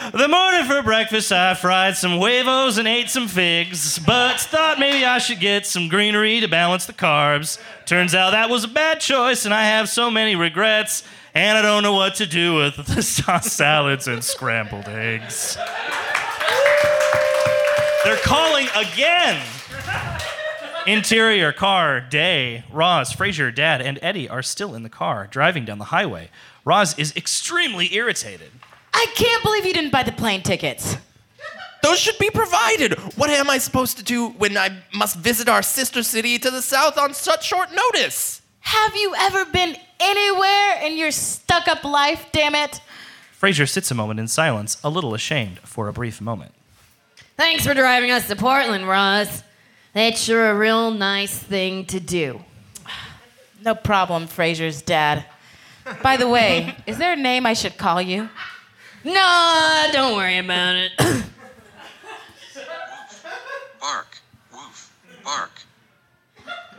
The 0.00 0.28
morning 0.28 0.64
for 0.64 0.82
breakfast, 0.82 1.30
I 1.30 1.52
fried 1.52 1.94
some 1.94 2.12
huevos 2.12 2.78
and 2.78 2.88
ate 2.88 3.10
some 3.10 3.28
figs, 3.28 3.98
but 3.98 4.40
thought 4.40 4.78
maybe 4.78 5.04
I 5.04 5.18
should 5.18 5.40
get 5.40 5.66
some 5.66 5.88
greenery 5.88 6.40
to 6.40 6.48
balance 6.48 6.86
the 6.86 6.94
carbs. 6.94 7.58
Turns 7.84 8.14
out 8.14 8.30
that 8.30 8.48
was 8.48 8.64
a 8.64 8.68
bad 8.68 9.00
choice, 9.00 9.44
and 9.44 9.52
I 9.52 9.66
have 9.66 9.90
so 9.90 10.10
many 10.10 10.34
regrets, 10.34 11.02
and 11.34 11.58
I 11.58 11.60
don't 11.60 11.82
know 11.82 11.92
what 11.92 12.14
to 12.14 12.26
do 12.26 12.54
with 12.54 12.76
the 12.86 13.02
sauce 13.02 13.52
salads 13.52 14.08
and 14.08 14.24
scrambled 14.24 14.88
eggs. 14.88 15.58
They're 18.02 18.16
calling 18.16 18.68
again. 18.74 19.42
Interior 20.86 21.52
car, 21.52 22.00
day. 22.00 22.64
Roz, 22.72 23.12
Frasier, 23.12 23.54
Dad, 23.54 23.82
and 23.82 23.98
Eddie 24.00 24.30
are 24.30 24.42
still 24.42 24.74
in 24.74 24.82
the 24.82 24.88
car, 24.88 25.28
driving 25.30 25.66
down 25.66 25.76
the 25.76 25.84
highway. 25.84 26.30
Roz 26.64 26.98
is 26.98 27.14
extremely 27.14 27.94
irritated. 27.94 28.50
I 28.92 29.06
can't 29.14 29.42
believe 29.42 29.66
you 29.66 29.72
didn't 29.72 29.92
buy 29.92 30.02
the 30.02 30.12
plane 30.12 30.42
tickets. 30.42 30.96
Those 31.82 31.98
should 31.98 32.18
be 32.18 32.30
provided. 32.30 32.94
What 33.16 33.30
am 33.30 33.48
I 33.48 33.58
supposed 33.58 33.96
to 33.96 34.02
do 34.02 34.28
when 34.30 34.56
I 34.56 34.70
must 34.94 35.16
visit 35.16 35.48
our 35.48 35.62
sister 35.62 36.02
city 36.02 36.38
to 36.38 36.50
the 36.50 36.60
south 36.60 36.98
on 36.98 37.14
such 37.14 37.46
short 37.46 37.68
notice? 37.72 38.42
Have 38.60 38.94
you 38.94 39.14
ever 39.18 39.46
been 39.46 39.76
anywhere 39.98 40.80
in 40.82 40.96
your 40.98 41.10
stuck 41.10 41.68
up 41.68 41.84
life, 41.84 42.26
damn 42.32 42.54
it? 42.54 42.80
Frasier 43.40 43.68
sits 43.68 43.90
a 43.90 43.94
moment 43.94 44.20
in 44.20 44.28
silence, 44.28 44.76
a 44.84 44.90
little 44.90 45.14
ashamed 45.14 45.58
for 45.60 45.88
a 45.88 45.92
brief 45.92 46.20
moment. 46.20 46.52
Thanks 47.38 47.66
for 47.66 47.72
driving 47.72 48.10
us 48.10 48.28
to 48.28 48.36
Portland, 48.36 48.86
Roz. 48.86 49.42
That's 49.94 50.20
sure 50.20 50.50
a 50.50 50.54
real 50.54 50.90
nice 50.90 51.36
thing 51.36 51.86
to 51.86 51.98
do. 51.98 52.44
No 53.64 53.74
problem, 53.74 54.26
Frasier's 54.26 54.82
dad. 54.82 55.24
By 56.02 56.18
the 56.18 56.28
way, 56.28 56.76
is 56.86 56.98
there 56.98 57.14
a 57.14 57.16
name 57.16 57.46
I 57.46 57.54
should 57.54 57.78
call 57.78 58.00
you? 58.02 58.28
No, 59.04 59.88
don't 59.92 60.16
worry 60.16 60.38
about 60.38 60.76
it. 60.76 60.92
Bark. 63.80 64.18
Woof. 64.52 64.92
Bark. 65.24 65.62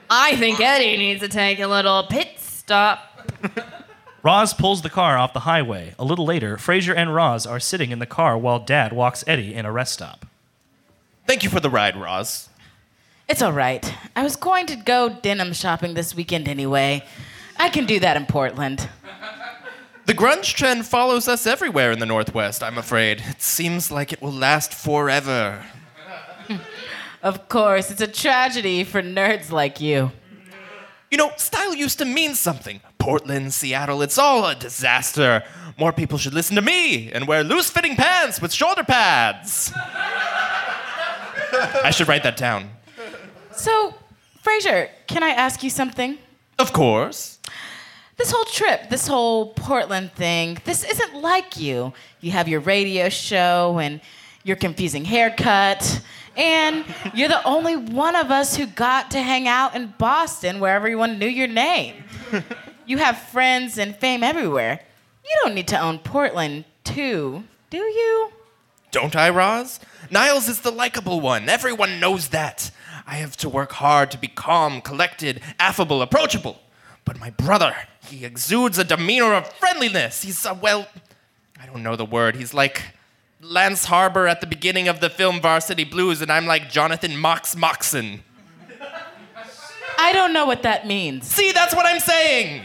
I 0.10 0.36
think 0.36 0.60
Eddie 0.60 0.98
needs 0.98 1.22
to 1.22 1.28
take 1.28 1.60
a 1.60 1.68
little 1.68 2.04
pit 2.04 2.38
stop. 2.38 3.00
Roz 4.24 4.54
pulls 4.54 4.84
the 4.84 4.90
car 4.90 5.18
off 5.18 5.34
the 5.34 5.42
highway. 5.42 5.96
A 5.98 6.04
little 6.06 6.26
later, 6.26 6.58
Frasier 6.58 6.96
and 6.96 7.16
Roz 7.16 7.48
are 7.48 7.60
sitting 7.60 7.90
in 7.92 7.98
the 7.98 8.06
car 8.06 8.38
while 8.38 8.60
Dad 8.60 8.94
walks 8.94 9.24
Eddie 9.26 9.56
in 9.56 9.66
a 9.66 9.72
rest 9.72 9.94
stop. 9.94 10.28
Thank 11.26 11.44
you 11.44 11.50
for 11.50 11.60
the 11.60 11.70
ride, 11.72 11.98
Roz. 11.98 12.50
It's 13.28 13.42
all 13.42 13.54
right. 13.54 13.92
I 14.16 14.22
was 14.22 14.36
going 14.36 14.68
to 14.68 14.76
go 14.76 15.10
denim 15.10 15.54
shopping 15.54 15.96
this 15.96 16.14
weekend 16.14 16.48
anyway. 16.48 17.04
I 17.58 17.70
can 17.70 17.86
do 17.86 18.00
that 18.00 18.16
in 18.18 18.26
Portland. 18.28 18.88
The 20.12 20.18
grunge 20.18 20.56
trend 20.56 20.86
follows 20.86 21.30
us 21.30 21.48
everywhere 21.48 21.94
in 21.94 22.00
the 22.00 22.06
Northwest, 22.06 22.64
I'm 22.64 22.78
afraid. 22.78 23.24
It 23.30 23.42
seems 23.42 23.90
like 23.90 24.12
it 24.12 24.22
will 24.22 24.34
last 24.34 24.74
forever. 24.74 25.64
Of 27.24 27.48
course, 27.48 27.92
it's 27.92 28.02
a 28.02 28.08
tragedy 28.08 28.84
for 28.84 29.02
nerds 29.02 29.52
like 29.52 29.80
you. 29.80 30.12
You 31.10 31.18
know, 31.18 31.32
style 31.38 31.74
used 31.74 31.98
to 32.00 32.06
mean 32.06 32.36
something. 32.36 32.82
Portland, 33.00 33.54
Seattle, 33.54 34.02
it's 34.02 34.18
all 34.18 34.46
a 34.46 34.54
disaster. 34.54 35.46
More 35.78 35.94
people 35.94 36.18
should 36.18 36.34
listen 36.34 36.58
to 36.58 36.62
me 36.62 37.10
and 37.14 37.26
wear 37.26 37.46
loose 37.46 37.70
fitting 37.70 37.96
pants 37.96 38.42
with 38.42 38.52
shoulder 38.52 38.84
pads. 38.84 39.72
I 39.78 41.92
should 41.94 42.10
write 42.10 42.24
that 42.24 42.36
down. 42.36 42.70
So, 43.54 43.96
Frasier, 44.44 44.90
can 45.08 45.24
I 45.24 45.30
ask 45.30 45.64
you 45.64 45.70
something? 45.70 46.18
Of 46.60 46.74
course. 46.74 47.40
This 48.22 48.30
whole 48.30 48.46
trip, 48.46 48.88
this 48.92 49.08
whole 49.08 49.48
Portland 49.48 50.14
thing, 50.14 50.60
this 50.64 50.84
isn't 50.84 51.16
like 51.16 51.60
you. 51.60 51.92
You 52.20 52.30
have 52.30 52.48
your 52.48 52.60
radio 52.60 53.10
show 53.10 53.80
and 53.80 54.00
your 54.44 54.58
confusing 54.58 55.04
haircut, 55.04 56.00
and 56.38 56.86
you're 57.16 57.30
the 57.30 57.44
only 57.44 57.76
one 57.76 58.16
of 58.16 58.30
us 58.30 58.56
who 58.56 58.68
got 58.68 59.10
to 59.12 59.22
hang 59.24 59.48
out 59.48 59.76
in 59.76 59.96
Boston 59.98 60.60
where 60.60 60.76
everyone 60.76 61.18
knew 61.18 61.28
your 61.28 61.48
name. 61.48 62.04
You 62.86 62.98
have 62.98 63.18
friends 63.18 63.78
and 63.78 63.96
fame 63.96 64.22
everywhere. 64.22 64.82
You 65.24 65.32
don't 65.44 65.56
need 65.56 65.70
to 65.70 65.80
own 65.80 65.98
Portland, 66.00 66.66
too, 66.84 67.44
do 67.70 67.78
you? 67.78 68.32
Don't 68.92 69.16
I, 69.16 69.30
Roz? 69.30 69.80
Niles 70.10 70.50
is 70.50 70.60
the 70.60 70.72
likable 70.72 71.22
one. 71.22 71.48
Everyone 71.48 72.00
knows 72.00 72.30
that. 72.30 72.70
I 73.08 73.16
have 73.16 73.38
to 73.38 73.50
work 73.50 73.72
hard 73.74 74.12
to 74.12 74.18
be 74.18 74.28
calm, 74.28 74.82
collected, 74.82 75.42
affable, 75.58 76.02
approachable. 76.02 76.60
But 77.06 77.20
my 77.20 77.32
brother, 77.32 77.76
he 78.08 78.26
exudes 78.26 78.78
a 78.78 78.84
demeanor 78.84 79.34
of 79.34 79.52
friendliness. 79.54 80.22
He's, 80.22 80.46
a, 80.46 80.54
well, 80.54 80.88
I 81.62 81.66
don't 81.66 81.84
know 81.84 81.96
the 81.96 82.06
word. 82.06 82.36
He's 82.36 82.54
like 82.54 82.84
Lance 83.42 83.86
Harbor 83.86 84.28
at 84.28 84.42
the 84.42 84.48
beginning 84.48 84.88
of 84.88 85.00
the 85.00 85.10
film 85.10 85.42
Varsity 85.42 85.84
Blues, 85.84 86.22
and 86.22 86.32
I'm 86.32 86.46
like 86.46 86.70
Jonathan 86.70 87.18
Mox 87.18 87.56
Moxon. 87.56 88.24
I 89.98 90.14
don't 90.14 90.34
know 90.34 90.46
what 90.46 90.64
that 90.64 90.88
means. 90.88 91.28
See, 91.28 91.52
that's 91.52 91.76
what 91.76 91.86
I'm 91.86 92.00
saying. 92.00 92.64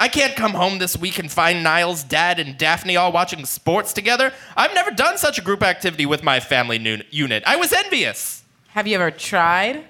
I 0.00 0.06
can't 0.06 0.36
come 0.36 0.52
home 0.52 0.78
this 0.78 0.96
week 0.96 1.18
and 1.18 1.30
find 1.30 1.64
Niles, 1.64 2.04
Dad, 2.04 2.38
and 2.38 2.56
Daphne 2.56 2.96
all 2.96 3.10
watching 3.10 3.44
sports 3.44 3.92
together. 3.92 4.32
I've 4.56 4.72
never 4.74 4.92
done 4.92 5.18
such 5.18 5.38
a 5.38 5.42
group 5.42 5.62
activity 5.62 6.06
with 6.06 6.22
my 6.22 6.38
family 6.38 6.78
nu- 6.78 7.02
unit. 7.10 7.42
I 7.46 7.56
was 7.56 7.72
envious. 7.72 8.44
Have 8.68 8.86
you 8.86 8.94
ever 8.94 9.10
tried? 9.10 9.84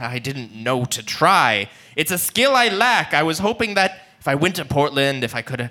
I 0.00 0.18
didn't 0.18 0.52
know 0.52 0.84
to 0.86 1.04
try. 1.04 1.68
It's 1.96 2.10
a 2.10 2.18
skill 2.18 2.54
I 2.54 2.68
lack. 2.68 3.14
I 3.14 3.22
was 3.22 3.38
hoping 3.38 3.74
that 3.74 4.06
if 4.20 4.28
I 4.28 4.34
went 4.34 4.56
to 4.56 4.64
Portland, 4.64 5.24
if 5.24 5.34
I 5.34 5.42
could 5.42 5.70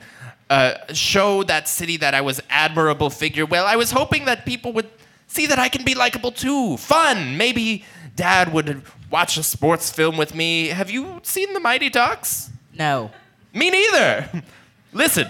uh, 0.50 0.74
show 0.94 1.44
that 1.44 1.68
city 1.68 1.98
that 1.98 2.14
I 2.14 2.22
was 2.22 2.42
admirable 2.50 3.10
figure, 3.10 3.46
well, 3.46 3.66
I 3.66 3.76
was 3.76 3.92
hoping 3.92 4.26
that 4.26 4.46
people 4.46 4.74
would 4.74 4.90
see 5.28 5.46
that 5.48 5.60
I 5.60 5.70
can 5.70 5.86
be 5.86 5.96
likable 5.96 6.32
too. 6.32 6.78
Fun. 6.78 7.38
Maybe 7.38 7.86
Dad 8.16 8.52
would 8.54 8.84
watch 9.10 9.38
a 9.38 9.44
sports 9.44 9.90
film 9.90 10.18
with 10.18 10.36
me. 10.36 10.68
Have 10.68 10.92
you 10.92 11.22
seen 11.24 11.54
The 11.54 11.60
Mighty 11.60 11.90
Ducks? 11.90 12.50
No. 12.78 13.12
Me 13.54 13.70
neither. 13.70 14.30
Listen, 14.94 15.28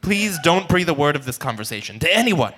please 0.00 0.38
don't 0.42 0.68
breathe 0.68 0.88
a 0.88 0.94
word 0.94 1.16
of 1.16 1.24
this 1.24 1.36
conversation 1.36 1.98
to 1.98 2.16
anyone. 2.16 2.54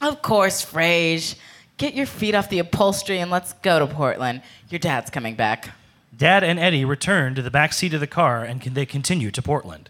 Of 0.00 0.22
course, 0.22 0.64
Frage. 0.64 1.34
Get 1.76 1.94
your 1.94 2.06
feet 2.06 2.34
off 2.34 2.48
the 2.48 2.58
upholstery 2.58 3.18
and 3.18 3.30
let's 3.30 3.52
go 3.54 3.78
to 3.78 3.86
Portland. 3.86 4.42
Your 4.68 4.78
dad's 4.78 5.10
coming 5.10 5.34
back. 5.34 5.70
Dad 6.18 6.42
and 6.42 6.58
Eddie 6.58 6.84
return 6.84 7.36
to 7.36 7.42
the 7.42 7.50
back 7.50 7.72
seat 7.72 7.94
of 7.94 8.00
the 8.00 8.08
car 8.08 8.42
and 8.42 8.60
can, 8.60 8.74
they 8.74 8.84
continue 8.84 9.30
to 9.30 9.40
Portland. 9.40 9.88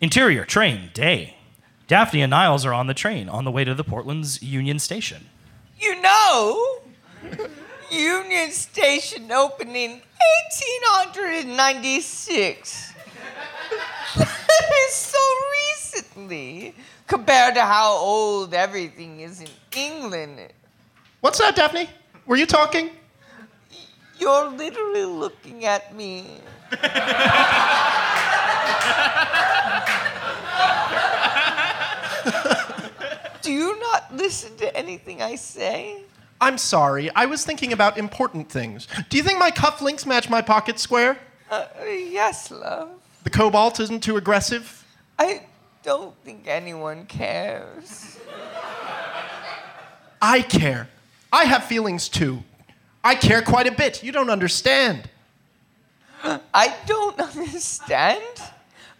Interior, 0.00 0.44
train, 0.44 0.90
day. 0.94 1.36
Daphne 1.88 2.22
and 2.22 2.30
Niles 2.30 2.64
are 2.64 2.72
on 2.72 2.86
the 2.86 2.94
train 2.94 3.28
on 3.28 3.44
the 3.44 3.50
way 3.50 3.64
to 3.64 3.74
the 3.74 3.82
Portland's 3.82 4.40
Union 4.40 4.78
Station. 4.78 5.26
You 5.80 6.00
know, 6.00 6.76
Union 7.90 8.52
Station 8.52 9.32
opened 9.32 9.74
in 9.74 10.00
1896. 10.54 12.92
that 14.16 14.70
is 14.86 14.94
so 14.94 15.18
recently 15.72 16.76
compared 17.08 17.56
to 17.56 17.62
how 17.62 17.94
old 17.94 18.54
everything 18.54 19.18
is 19.20 19.40
in 19.40 19.48
England. 19.76 20.38
What's 21.20 21.40
that, 21.40 21.56
Daphne? 21.56 21.90
Were 22.26 22.36
you 22.36 22.46
talking? 22.46 22.90
You're 24.18 24.48
literally 24.50 25.04
looking 25.04 25.64
at 25.64 25.94
me. 25.94 26.40
Do 33.42 33.52
you 33.52 33.78
not 33.78 34.14
listen 34.14 34.56
to 34.56 34.74
anything 34.76 35.20
I 35.20 35.34
say? 35.34 36.02
I'm 36.40 36.58
sorry. 36.58 37.10
I 37.14 37.26
was 37.26 37.44
thinking 37.44 37.72
about 37.72 37.98
important 37.98 38.50
things. 38.50 38.88
Do 39.08 39.16
you 39.16 39.22
think 39.22 39.38
my 39.38 39.50
cufflinks 39.50 40.06
match 40.06 40.30
my 40.30 40.40
pocket 40.40 40.78
square? 40.78 41.18
Uh, 41.50 41.66
yes, 41.84 42.50
love. 42.50 42.90
The 43.24 43.30
cobalt 43.30 43.80
isn't 43.80 44.02
too 44.02 44.16
aggressive? 44.16 44.84
I 45.18 45.42
don't 45.82 46.14
think 46.24 46.46
anyone 46.46 47.06
cares. 47.06 48.18
I 50.20 50.40
care. 50.40 50.88
I 51.32 51.44
have 51.44 51.64
feelings 51.64 52.08
too. 52.08 52.42
I 53.04 53.14
care 53.14 53.42
quite 53.42 53.66
a 53.66 53.72
bit. 53.72 54.02
You 54.02 54.12
don't 54.12 54.30
understand. 54.30 55.10
I 56.24 56.74
don't 56.86 57.20
understand. 57.36 58.22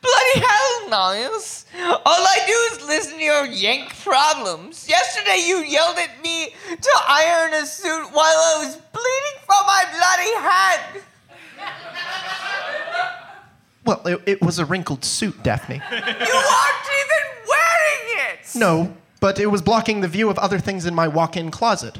Bloody 0.03 0.47
hell, 0.47 0.91
Niles. 0.91 1.65
All 1.81 2.03
I 2.07 2.39
do 2.47 2.77
is 2.77 2.87
listen 2.87 3.17
to 3.17 3.25
your 3.25 3.47
yank 3.47 3.89
problems. 4.03 4.87
Yesterday 4.87 5.43
you 5.47 5.65
yelled 5.65 5.97
at 5.97 6.23
me 6.23 6.55
to 6.69 6.91
iron 7.09 7.55
a 7.55 7.65
suit 7.65 8.05
while 8.13 8.27
I 8.27 8.65
was 8.67 8.77
bleeding 8.77 9.39
from 9.47 9.67
my 9.67 9.85
bloody 9.97 10.35
head. 10.47 11.03
Well, 13.87 14.07
it, 14.07 14.23
it 14.27 14.43
was 14.43 14.59
a 14.59 14.65
wrinkled 14.67 15.05
suit, 15.05 15.43
Daphne. 15.43 15.77
You 15.91 15.97
aren't 15.97 16.89
even 17.01 17.25
wearing 17.49 18.29
it. 18.29 18.55
No, 18.55 18.95
but 19.21 19.39
it 19.41 19.47
was 19.47 19.63
blocking 19.63 20.03
the 20.03 20.09
view 20.09 20.29
of 20.29 20.39
other 20.39 20.59
things 20.59 20.85
in 20.85 20.95
my 20.95 21.09
walk 21.09 21.37
in 21.37 21.51
closet. 21.51 21.99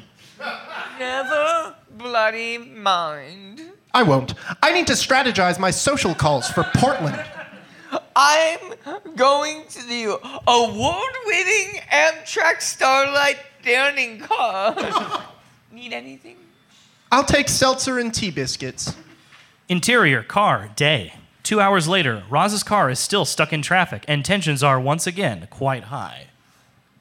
Never 0.99 1.44
bloody 2.05 2.59
mind. 2.59 3.63
I 3.95 4.03
won't. 4.03 4.35
I 4.63 4.75
need 4.75 4.87
to 4.89 4.93
strategize 4.93 5.59
my 5.59 5.71
social 5.71 6.15
calls 6.15 6.51
for 6.51 6.63
Portland. 6.75 7.19
I'm 8.15 8.59
going 9.17 9.65
to 9.71 9.83
the 9.87 10.19
award-winning 10.47 11.81
Amtrak 11.91 12.61
Starlight 12.61 13.39
dining 13.65 14.21
car. 14.21 15.25
Need 15.73 15.95
anything? 15.95 16.37
I'll 17.11 17.25
take 17.25 17.49
seltzer 17.49 17.99
and 17.99 18.13
tea 18.13 18.31
biscuits. 18.31 18.95
Interior, 19.71 20.23
car, 20.23 20.69
day. 20.77 21.15
Two 21.43 21.59
hours 21.59 21.89
later, 21.89 22.25
Roz's 22.29 22.63
car 22.63 22.91
is 22.91 22.99
still 22.99 23.25
stuck 23.25 23.51
in 23.51 23.63
traffic, 23.63 24.05
and 24.07 24.23
tensions 24.25 24.63
are 24.63 24.79
once 24.79 25.07
again 25.07 25.49
quite 25.51 25.85
high. 25.85 26.27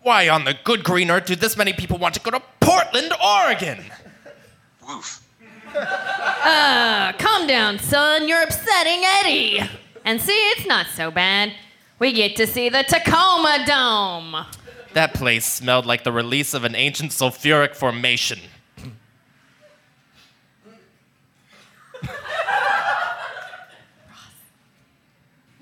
Why 0.02 0.30
on 0.30 0.46
the 0.46 0.56
good 0.64 0.86
green 0.86 1.12
earth 1.12 1.26
do 1.26 1.36
this 1.36 1.58
many 1.58 1.74
people 1.74 1.98
want 1.98 2.14
to 2.16 2.22
go 2.22 2.32
to 2.32 2.42
Portland, 2.62 3.12
Oregon? 3.22 3.84
Woof. 4.88 5.24
Uh, 5.76 7.14
calm 7.18 7.48
down, 7.48 7.80
son. 7.80 8.28
You're 8.28 8.44
upsetting 8.44 9.02
Eddie. 9.04 9.62
And 10.06 10.22
see, 10.22 10.34
it's 10.52 10.66
not 10.66 10.88
so 10.96 11.10
bad. 11.12 11.54
We 12.00 12.12
get 12.12 12.36
to 12.38 12.48
see 12.48 12.70
the 12.70 12.84
Tacoma 12.84 13.64
Dome. 13.66 14.46
That 14.94 15.14
place 15.14 15.46
smelled 15.46 15.86
like 15.86 16.04
the 16.04 16.12
release 16.12 16.54
of 16.54 16.64
an 16.64 16.76
ancient 16.76 17.12
sulfuric 17.12 17.76
formation. 17.76 18.40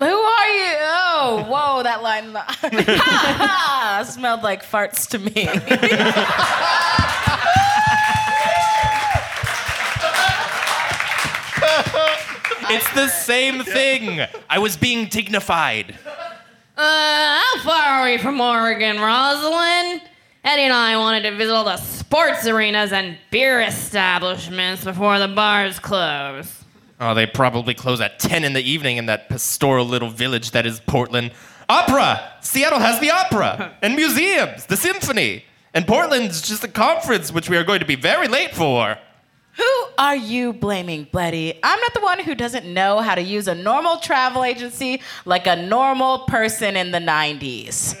Who 0.00 0.06
are 0.08 0.48
you? 0.48 0.76
Oh, 0.80 1.46
whoa, 1.48 1.82
that 1.84 2.02
line. 2.02 2.32
ha 2.34 2.44
ha! 3.38 4.02
Smelled 4.04 4.42
like 4.42 4.64
farts 4.64 5.08
to 5.10 5.18
me. 5.20 5.48
It's 12.74 12.92
the 12.94 13.08
same 13.08 13.62
thing. 13.64 14.20
I 14.48 14.58
was 14.58 14.78
being 14.78 15.06
dignified. 15.08 15.94
Uh, 16.74 17.40
how 17.40 17.58
far 17.62 17.82
are 17.82 18.04
we 18.06 18.16
from 18.16 18.40
Oregon, 18.40 18.98
Rosalind? 18.98 20.00
Eddie 20.42 20.62
and 20.62 20.72
I 20.72 20.96
wanted 20.96 21.22
to 21.24 21.36
visit 21.36 21.52
all 21.52 21.64
the 21.64 21.76
sports 21.76 22.46
arenas 22.46 22.92
and 22.92 23.18
beer 23.30 23.60
establishments 23.60 24.84
before 24.84 25.18
the 25.18 25.28
bars 25.28 25.78
close. 25.78 26.64
Oh, 26.98 27.14
they 27.14 27.26
probably 27.26 27.74
close 27.74 28.00
at 28.00 28.18
10 28.18 28.42
in 28.42 28.54
the 28.54 28.62
evening 28.62 28.96
in 28.96 29.04
that 29.06 29.28
pastoral 29.28 29.84
little 29.84 30.08
village 30.08 30.52
that 30.52 30.64
is 30.64 30.80
Portland. 30.80 31.32
Opera! 31.68 32.32
Seattle 32.40 32.78
has 32.78 33.00
the 33.00 33.10
opera, 33.10 33.76
and 33.82 33.94
museums, 33.94 34.66
the 34.66 34.76
symphony. 34.76 35.44
And 35.74 35.86
Portland's 35.86 36.40
just 36.40 36.64
a 36.64 36.68
conference 36.68 37.32
which 37.32 37.50
we 37.50 37.56
are 37.56 37.64
going 37.64 37.80
to 37.80 37.86
be 37.86 37.96
very 37.96 38.28
late 38.28 38.54
for. 38.54 38.96
Who 39.56 39.81
are 39.98 40.16
you 40.16 40.52
blaming, 40.52 41.04
Bloody? 41.10 41.58
I'm 41.62 41.80
not 41.80 41.94
the 41.94 42.00
one 42.00 42.18
who 42.20 42.34
doesn't 42.34 42.66
know 42.66 43.00
how 43.00 43.14
to 43.14 43.22
use 43.22 43.48
a 43.48 43.54
normal 43.54 43.98
travel 43.98 44.44
agency 44.44 45.00
like 45.24 45.46
a 45.46 45.56
normal 45.56 46.20
person 46.20 46.76
in 46.76 46.90
the 46.90 46.98
90s. 46.98 47.96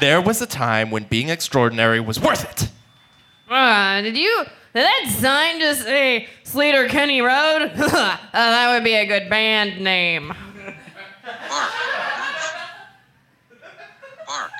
There 0.00 0.20
was 0.20 0.40
a 0.40 0.46
time 0.46 0.90
when 0.90 1.04
being 1.04 1.28
extraordinary 1.28 2.00
was 2.00 2.18
worth 2.18 2.44
it. 2.50 2.70
Uh, 3.50 4.00
did 4.00 4.16
you. 4.16 4.44
Did 4.72 4.84
that 4.86 5.16
sign 5.18 5.58
just 5.60 5.82
say 5.82 6.28
Sleater 6.44 6.88
Kinney 6.88 7.20
Road? 7.20 7.72
uh, 7.76 8.16
that 8.32 8.72
would 8.72 8.84
be 8.84 8.94
a 8.94 9.04
good 9.04 9.28
band 9.28 9.80
name. 9.82 10.28
Bark. 11.48 11.70
Bark. 14.26 14.50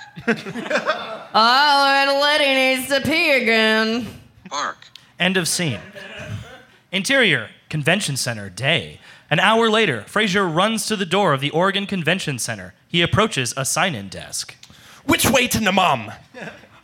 Oh, 1.32 2.04
and 2.08 2.20
Letty 2.20 2.54
needs 2.54 2.88
to 2.88 3.00
pee 3.00 3.30
again. 3.40 4.06
Bark. 4.50 4.78
End 5.20 5.36
of 5.36 5.46
scene. 5.46 5.80
Interior, 6.90 7.50
Convention 7.68 8.16
Center, 8.16 8.48
day. 8.48 9.00
An 9.28 9.38
hour 9.38 9.68
later, 9.68 10.04
Frasier 10.08 10.52
runs 10.52 10.86
to 10.86 10.96
the 10.96 11.04
door 11.04 11.34
of 11.34 11.42
the 11.42 11.50
Oregon 11.50 11.86
Convention 11.86 12.38
Center. 12.38 12.72
He 12.88 13.02
approaches 13.02 13.52
a 13.54 13.66
sign 13.66 13.94
in 13.94 14.08
desk. 14.08 14.56
Which 15.04 15.30
way 15.30 15.46
to 15.48 15.58
Namam? 15.58 16.16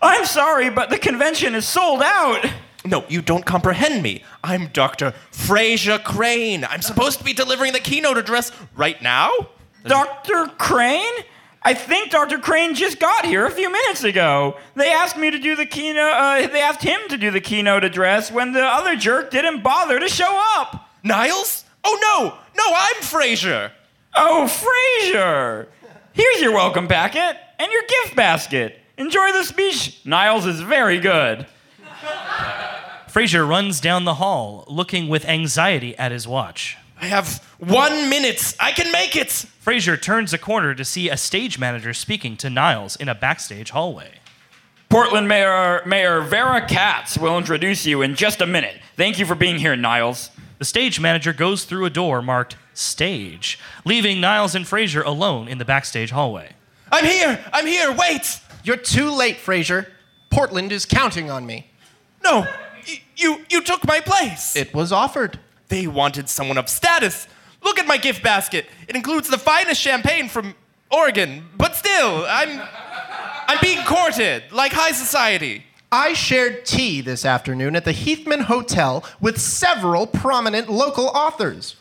I'm 0.02 0.26
sorry, 0.26 0.68
but 0.68 0.90
the 0.90 0.98
convention 0.98 1.54
is 1.54 1.66
sold 1.66 2.02
out. 2.02 2.44
No, 2.84 3.04
you 3.08 3.22
don't 3.22 3.46
comprehend 3.46 4.02
me. 4.02 4.22
I'm 4.44 4.68
Dr. 4.68 5.14
Frasier 5.32 6.04
Crane. 6.04 6.64
I'm 6.64 6.82
supposed 6.82 7.18
to 7.18 7.24
be 7.24 7.32
delivering 7.32 7.72
the 7.72 7.80
keynote 7.80 8.18
address 8.18 8.52
right 8.76 9.00
now. 9.00 9.32
Dr. 9.84 10.52
Crane? 10.58 11.14
I 11.66 11.74
think 11.74 12.12
Dr. 12.12 12.38
Crane 12.38 12.76
just 12.76 13.00
got 13.00 13.24
here 13.24 13.44
a 13.44 13.50
few 13.50 13.72
minutes 13.72 14.04
ago. 14.04 14.56
They 14.76 14.92
asked 14.92 15.16
me 15.16 15.32
to 15.32 15.38
do 15.40 15.56
the 15.56 15.66
keynote, 15.66 16.12
uh, 16.12 16.46
they 16.46 16.62
asked 16.62 16.80
him 16.80 17.00
to 17.08 17.16
do 17.18 17.32
the 17.32 17.40
keynote 17.40 17.82
address 17.82 18.30
when 18.30 18.52
the 18.52 18.62
other 18.62 18.94
jerk 18.94 19.32
didn't 19.32 19.64
bother 19.64 19.98
to 19.98 20.08
show 20.08 20.40
up. 20.58 20.88
Niles? 21.02 21.64
Oh 21.82 21.98
no, 22.00 22.38
no, 22.56 22.72
I'm 22.72 23.02
Frasier. 23.02 23.72
Oh, 24.14 24.46
Frasier! 24.48 25.66
Here's 26.12 26.40
your 26.40 26.52
welcome 26.52 26.86
packet 26.86 27.36
and 27.58 27.72
your 27.72 27.82
gift 27.82 28.14
basket. 28.14 28.78
Enjoy 28.96 29.32
the 29.32 29.42
speech. 29.42 30.00
Niles 30.04 30.46
is 30.46 30.60
very 30.60 31.00
good. 31.00 31.48
Frasier 33.08 33.48
runs 33.48 33.80
down 33.80 34.04
the 34.04 34.14
hall, 34.14 34.64
looking 34.68 35.08
with 35.08 35.24
anxiety 35.24 35.98
at 35.98 36.12
his 36.12 36.28
watch. 36.28 36.76
I 37.00 37.06
have 37.06 37.42
one 37.58 38.08
minute. 38.08 38.54
I 38.58 38.72
can 38.72 38.90
make 38.90 39.16
it. 39.16 39.28
Frasier 39.64 40.00
turns 40.00 40.32
a 40.32 40.38
corner 40.38 40.74
to 40.74 40.84
see 40.84 41.10
a 41.10 41.16
stage 41.16 41.58
manager 41.58 41.92
speaking 41.92 42.36
to 42.38 42.48
Niles 42.50 42.96
in 42.96 43.08
a 43.08 43.14
backstage 43.14 43.70
hallway. 43.70 44.12
Portland 44.88 45.28
Mayor 45.28 45.82
Mayor 45.84 46.20
Vera 46.22 46.66
Katz 46.66 47.18
will 47.18 47.36
introduce 47.36 47.84
you 47.84 48.02
in 48.02 48.14
just 48.14 48.40
a 48.40 48.46
minute. 48.46 48.76
Thank 48.96 49.18
you 49.18 49.26
for 49.26 49.34
being 49.34 49.58
here, 49.58 49.76
Niles. 49.76 50.30
The 50.58 50.64
stage 50.64 50.98
manager 51.00 51.32
goes 51.32 51.64
through 51.64 51.84
a 51.84 51.90
door 51.90 52.22
marked 52.22 52.56
stage, 52.72 53.58
leaving 53.84 54.20
Niles 54.20 54.54
and 54.54 54.64
Frasier 54.64 55.04
alone 55.04 55.48
in 55.48 55.58
the 55.58 55.64
backstage 55.64 56.10
hallway. 56.10 56.52
I'm 56.90 57.04
here. 57.04 57.44
I'm 57.52 57.66
here. 57.66 57.92
Wait. 57.92 58.40
You're 58.64 58.76
too 58.76 59.10
late, 59.10 59.36
Frasier. 59.36 59.88
Portland 60.30 60.72
is 60.72 60.86
counting 60.86 61.30
on 61.30 61.44
me. 61.46 61.70
No, 62.24 62.46
y- 62.88 63.00
you 63.16 63.44
you 63.50 63.60
took 63.62 63.86
my 63.86 64.00
place. 64.00 64.56
It 64.56 64.72
was 64.72 64.92
offered. 64.92 65.38
They 65.68 65.86
wanted 65.86 66.28
someone 66.28 66.58
of 66.58 66.68
status. 66.68 67.26
Look 67.62 67.78
at 67.78 67.86
my 67.86 67.96
gift 67.96 68.22
basket. 68.22 68.66
It 68.88 68.96
includes 68.96 69.28
the 69.28 69.38
finest 69.38 69.80
champagne 69.80 70.28
from 70.28 70.54
Oregon, 70.90 71.48
but 71.56 71.74
still, 71.74 72.24
I'm 72.28 72.60
I'm 73.48 73.58
being 73.60 73.84
courted 73.84 74.44
like 74.52 74.72
high 74.72 74.92
society. 74.92 75.64
I 75.90 76.14
shared 76.14 76.64
tea 76.64 77.00
this 77.00 77.24
afternoon 77.24 77.76
at 77.76 77.84
the 77.84 77.92
Heathman 77.92 78.42
Hotel 78.42 79.04
with 79.20 79.40
several 79.40 80.06
prominent 80.06 80.68
local 80.68 81.06
authors. 81.06 81.76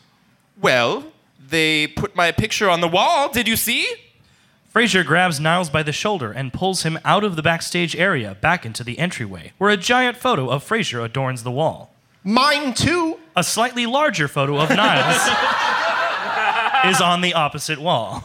Well, 0.62 1.12
they 1.50 1.88
put 1.88 2.16
my 2.16 2.32
picture 2.32 2.70
on 2.70 2.82
the 2.82 2.88
wall. 2.88 3.30
Did 3.30 3.48
you 3.48 3.56
see? 3.56 3.88
Frasier 4.74 5.06
grabs 5.06 5.40
Niles 5.40 5.70
by 5.70 5.84
the 5.84 5.92
shoulder 5.92 6.32
and 6.32 6.54
pulls 6.54 6.84
him 6.84 7.00
out 7.06 7.24
of 7.24 7.36
the 7.36 7.42
backstage 7.42 7.96
area 7.96 8.36
back 8.42 8.66
into 8.66 8.84
the 8.84 9.00
entryway, 9.00 9.54
where 9.58 9.70
a 9.70 9.78
giant 9.78 10.18
photo 10.18 10.50
of 10.50 10.68
Frasier 10.68 11.04
adorns 11.04 11.44
the 11.44 11.52
wall. 11.52 11.94
Mine 12.24 12.74
too. 12.74 13.20
A 13.36 13.44
slightly 13.44 13.86
larger 13.86 14.28
photo 14.28 14.58
of 14.60 14.70
Niles 14.70 15.22
is 16.96 17.02
on 17.02 17.20
the 17.20 17.34
opposite 17.34 17.80
wall. 17.80 18.24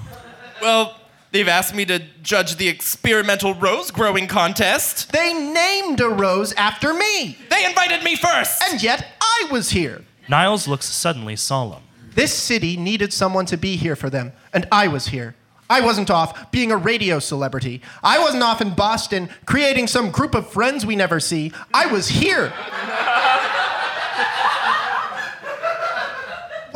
Well, 0.63 0.97
they've 1.33 1.49
asked 1.49 1.75
me 1.75 1.85
to 1.87 1.99
judge 2.23 2.57
the 2.57 2.69
experimental 2.69 3.55
rose 3.55 3.91
growing 3.91 4.29
contest. 4.29 5.11
They 5.11 5.35
named 5.35 6.01
a 6.01 6.09
rose 6.09 6.53
after 6.53 6.95
me. 6.95 7.37
They 7.49 7.65
invited 7.65 8.05
me 8.05 8.15
first. 8.15 8.63
And 8.71 8.81
yet 8.81 9.05
I 9.21 9.49
was 9.51 9.71
here. 9.71 10.05
Niles 10.29 10.69
looks 10.69 10.87
suddenly 10.87 11.35
solemn. 11.35 11.83
This 12.15 12.33
city 12.33 12.77
needed 12.77 13.13
someone 13.13 13.47
to 13.47 13.57
be 13.57 13.77
here 13.77 13.97
for 13.97 14.11
them, 14.11 14.33
and 14.53 14.69
I 14.71 14.87
was 14.87 15.09
here. 15.09 15.35
I 15.69 15.81
wasn't 15.81 16.11
off 16.11 16.51
being 16.51 16.73
a 16.73 16.77
radio 16.77 17.21
celebrity. 17.21 17.81
I 18.03 18.19
wasn't 18.19 18.43
off 18.43 18.61
in 18.61 18.75
Boston 18.75 19.29
creating 19.47 19.87
some 19.87 20.11
group 20.11 20.35
of 20.35 20.51
friends 20.51 20.85
we 20.85 20.97
never 20.97 21.21
see. 21.21 21.53
I 21.73 21.87
was 21.87 22.09
here. 22.09 22.53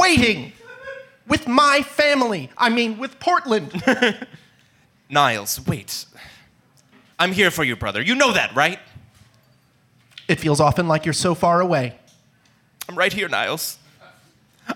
Waiting. 0.05 0.53
With 1.27 1.49
my 1.49 1.81
family. 1.83 2.51
I 2.59 2.69
mean, 2.69 2.99
with 2.99 3.19
Portland. 3.19 3.83
Niles, 5.09 5.67
wait. 5.67 6.05
I'm 7.19 7.33
here 7.33 7.51
for 7.51 7.65
you, 7.65 7.75
brother. 7.75 8.03
You 8.03 8.15
know 8.15 8.33
that, 8.33 8.55
right? 8.55 8.79
It 10.29 10.41
feels 10.41 10.61
often 10.61 10.89
like 10.89 11.07
you're 11.07 11.15
so 11.15 11.35
far 11.35 11.63
away. 11.63 11.97
I'm 12.87 12.99
right 12.99 13.13
here, 13.13 13.29
Niles. 13.29 13.79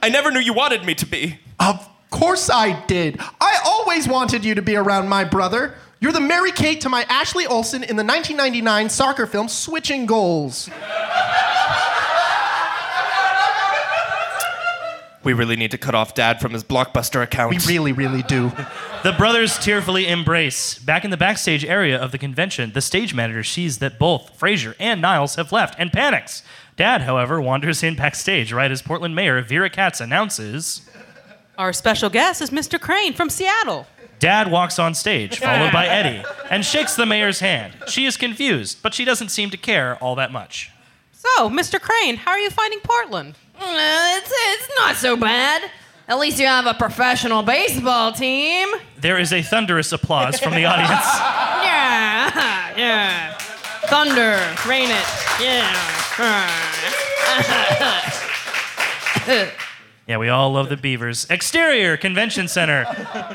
I 0.02 0.08
never 0.08 0.30
knew 0.30 0.40
you 0.40 0.54
wanted 0.54 0.84
me 0.84 0.94
to 0.94 1.06
be. 1.06 1.38
Of 1.60 1.86
course 2.10 2.48
I 2.48 2.84
did. 2.86 3.20
I 3.40 3.60
always 3.66 4.08
wanted 4.08 4.46
you 4.46 4.54
to 4.54 4.62
be 4.62 4.76
around 4.76 5.08
my 5.08 5.24
brother. 5.24 5.74
You're 6.00 6.12
the 6.12 6.20
Mary 6.20 6.52
Kate 6.52 6.80
to 6.82 6.88
my 6.88 7.02
Ashley 7.08 7.46
Olsen 7.46 7.82
in 7.82 7.96
the 7.96 8.04
1999 8.04 8.88
soccer 8.88 9.26
film 9.26 9.48
Switching 9.48 10.06
Goals. 10.06 10.70
We 15.24 15.32
really 15.32 15.56
need 15.56 15.72
to 15.72 15.78
cut 15.78 15.94
off 15.94 16.14
Dad 16.14 16.40
from 16.40 16.52
his 16.52 16.62
blockbuster 16.64 17.22
account. 17.22 17.50
We 17.50 17.74
really, 17.74 17.92
really 17.92 18.22
do. 18.22 18.52
The 19.04 19.12
brothers 19.12 19.56
tearfully 19.60 20.08
embrace. 20.08 20.76
Back 20.80 21.04
in 21.04 21.12
the 21.12 21.16
backstage 21.16 21.64
area 21.64 21.96
of 21.96 22.10
the 22.10 22.18
convention, 22.18 22.72
the 22.72 22.80
stage 22.80 23.14
manager 23.14 23.44
sees 23.44 23.78
that 23.78 23.96
both 23.96 24.36
Frasier 24.36 24.74
and 24.80 25.00
Niles 25.00 25.36
have 25.36 25.52
left 25.52 25.76
and 25.78 25.92
panics. 25.92 26.42
Dad, 26.76 27.02
however, 27.02 27.40
wanders 27.40 27.84
in 27.84 27.94
backstage 27.94 28.52
right 28.52 28.72
as 28.72 28.82
Portland 28.82 29.14
Mayor 29.14 29.40
Vera 29.40 29.70
Katz 29.70 30.00
announces. 30.00 30.82
Our 31.56 31.72
special 31.72 32.10
guest 32.10 32.42
is 32.42 32.50
Mr. 32.50 32.80
Crane 32.80 33.12
from 33.12 33.30
Seattle. 33.30 33.86
Dad 34.18 34.50
walks 34.50 34.80
on 34.80 34.94
stage, 34.94 35.38
followed 35.38 35.70
by 35.72 35.86
Eddie, 35.88 36.24
and 36.50 36.64
shakes 36.64 36.96
the 36.96 37.06
mayor's 37.06 37.38
hand. 37.38 37.74
She 37.86 38.04
is 38.04 38.16
confused, 38.16 38.78
but 38.82 38.94
she 38.94 39.04
doesn't 39.04 39.28
seem 39.28 39.50
to 39.50 39.56
care 39.56 39.96
all 40.02 40.16
that 40.16 40.32
much. 40.32 40.72
So, 41.12 41.48
Mr. 41.48 41.80
Crane, 41.80 42.16
how 42.16 42.32
are 42.32 42.38
you 42.40 42.50
finding 42.50 42.80
Portland? 42.80 43.36
It's, 43.60 44.32
it's 44.32 44.70
not 44.78 44.96
so 44.96 45.16
bad. 45.16 45.70
At 46.08 46.18
least 46.18 46.38
you 46.38 46.46
have 46.46 46.66
a 46.66 46.74
professional 46.74 47.42
baseball 47.42 48.12
team. 48.12 48.68
There 48.96 49.18
is 49.18 49.32
a 49.32 49.42
thunderous 49.42 49.92
applause 49.92 50.38
from 50.40 50.54
the 50.54 50.64
audience. 50.64 51.04
Yeah, 51.68 52.76
yeah. 52.76 53.34
Thunder, 53.86 54.38
rain 54.66 54.90
it, 54.90 55.06
yeah. 55.40 55.74
Yeah, 60.08 60.16
we 60.16 60.30
all 60.30 60.50
love 60.52 60.70
the 60.70 60.76
Beavers. 60.88 61.26
Exterior 61.28 61.98
Convention 61.98 62.48
Center. 62.48 62.86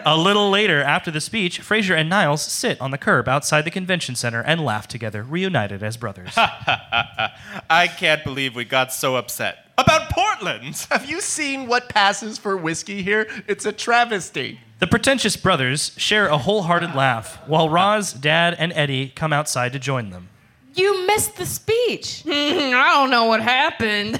a 0.05 0.17
little 0.17 0.49
later, 0.49 0.82
after 0.82 1.11
the 1.11 1.21
speech, 1.21 1.61
Frasier 1.61 1.95
and 1.95 2.09
Niles 2.09 2.41
sit 2.41 2.82
on 2.82 2.89
the 2.89 2.97
curb 2.97 3.28
outside 3.30 3.61
the 3.63 3.69
convention 3.69 4.15
center 4.15 4.41
and 4.41 4.59
laugh 4.65 4.88
together, 4.88 5.21
reunited 5.21 5.84
as 5.84 5.97
brothers. 5.97 6.34
I 6.38 7.88
can't 7.97 8.24
believe 8.24 8.55
we 8.55 8.65
got 8.65 8.91
so 8.91 9.15
upset 9.17 9.67
about 9.78 10.09
Portland. 10.09 10.88
Have 10.91 11.07
you 11.09 11.21
seen 11.21 11.67
what 11.67 11.89
passes 11.89 12.39
for 12.39 12.57
whiskey 12.57 13.03
here? 13.03 13.28
It's 13.47 13.65
a 13.67 13.71
travesty. 13.71 14.59
the 14.80 14.88
pretentious 14.88 15.36
brothers 15.38 15.91
share 15.97 16.26
a 16.28 16.39
wholehearted 16.39 16.95
laugh, 16.95 17.38
while 17.47 17.69
Roz, 17.69 18.13
Dad, 18.13 18.55
and 18.57 18.74
Eddie 18.74 19.09
come 19.15 19.32
outside 19.32 19.74
to 19.74 19.80
join 19.80 20.09
them. 20.09 20.30
You 20.74 21.05
missed 21.05 21.36
the 21.38 21.45
speech. 21.45 22.24
I 22.28 22.89
don't 22.95 23.11
know 23.11 23.26
what 23.26 23.41
happened. 23.41 24.19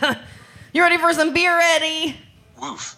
you 0.72 0.84
ready 0.84 1.00
for 1.00 1.12
some 1.14 1.34
beer, 1.34 1.60
Eddie? 1.60 2.16
Woof. 2.62 2.98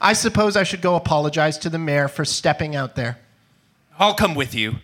I 0.00 0.12
suppose 0.12 0.56
I 0.56 0.64
should 0.64 0.80
go 0.82 0.96
apologize 0.96 1.56
to 1.58 1.70
the 1.70 1.78
mayor 1.78 2.08
for 2.08 2.24
stepping 2.24 2.76
out 2.76 2.94
there. 2.96 3.18
I'll 3.98 4.14
come 4.14 4.34
with 4.34 4.54
you. 4.54 4.76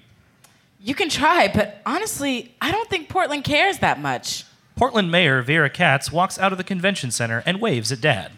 You 0.82 0.94
can 0.94 1.08
try, 1.10 1.48
but 1.52 1.82
honestly, 1.84 2.54
I 2.60 2.72
don't 2.72 2.88
think 2.88 3.08
Portland 3.08 3.44
cares 3.44 3.78
that 3.78 4.00
much. 4.00 4.44
Portland 4.76 5.10
Mayor 5.10 5.42
Vera 5.42 5.68
Katz 5.68 6.10
walks 6.10 6.38
out 6.38 6.52
of 6.52 6.58
the 6.58 6.64
convention 6.64 7.10
center 7.10 7.42
and 7.44 7.60
waves 7.60 7.92
at 7.92 8.00
Dad. 8.00 8.32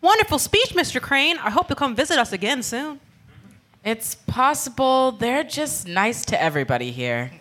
Wonderful 0.00 0.38
speech, 0.38 0.70
Mr. 0.70 1.00
Crane. 1.00 1.36
I 1.38 1.50
hope 1.50 1.68
you'll 1.68 1.76
come 1.76 1.94
visit 1.94 2.18
us 2.18 2.32
again 2.32 2.62
soon. 2.62 3.00
It's 3.84 4.14
possible 4.14 5.12
they're 5.12 5.44
just 5.44 5.86
nice 5.86 6.24
to 6.26 6.40
everybody 6.40 6.90
here. 6.90 7.32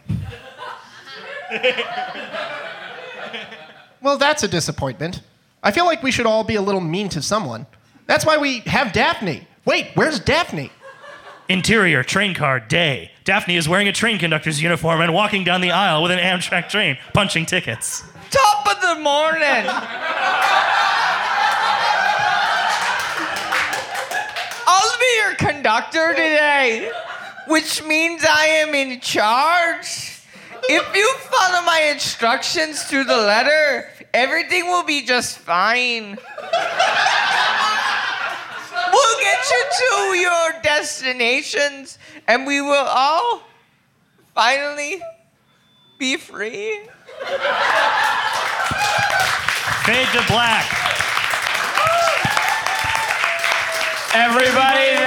Well, 4.01 4.17
that's 4.17 4.43
a 4.43 4.47
disappointment. 4.47 5.21
I 5.63 5.71
feel 5.71 5.85
like 5.85 6.01
we 6.01 6.11
should 6.11 6.25
all 6.25 6.43
be 6.43 6.55
a 6.55 6.61
little 6.61 6.81
mean 6.81 7.09
to 7.09 7.21
someone. 7.21 7.67
That's 8.07 8.25
why 8.25 8.37
we 8.37 8.59
have 8.61 8.93
Daphne. 8.93 9.47
Wait, 9.63 9.89
where's 9.93 10.19
Daphne? 10.19 10.71
Interior 11.49 12.03
train 12.03 12.33
car 12.33 12.59
day. 12.59 13.11
Daphne 13.25 13.55
is 13.57 13.69
wearing 13.69 13.87
a 13.87 13.91
train 13.91 14.17
conductor's 14.17 14.61
uniform 14.61 15.01
and 15.01 15.13
walking 15.13 15.43
down 15.43 15.61
the 15.61 15.69
aisle 15.71 16.01
with 16.01 16.11
an 16.11 16.17
Amtrak 16.17 16.69
train, 16.69 16.97
punching 17.13 17.45
tickets. 17.45 18.03
Top 18.31 18.65
of 18.75 18.81
the 18.81 18.95
morning. 19.01 19.67
I'll 24.65 24.99
be 24.99 25.17
your 25.17 25.35
conductor 25.35 26.09
today, 26.11 26.91
which 27.47 27.83
means 27.83 28.25
I 28.27 28.45
am 28.45 28.73
in 28.73 28.99
charge. 28.99 30.20
If 30.73 30.95
you 30.95 31.13
follow 31.19 31.65
my 31.65 31.89
instructions 31.91 32.87
to 32.91 33.03
the 33.03 33.17
letter, 33.17 33.89
everything 34.13 34.67
will 34.67 34.85
be 34.85 35.05
just 35.05 35.37
fine. 35.37 36.17
We'll 38.93 39.19
get 39.19 39.49
you 39.51 39.63
to 39.79 40.17
your 40.17 40.53
destinations, 40.63 41.99
and 42.25 42.47
we 42.47 42.61
will 42.61 42.87
all 42.87 43.41
finally 44.33 45.01
be 45.99 46.15
free. 46.15 46.79
Fade 49.83 50.07
to 50.13 50.23
black. 50.29 50.71
Everybody, 54.13 55.00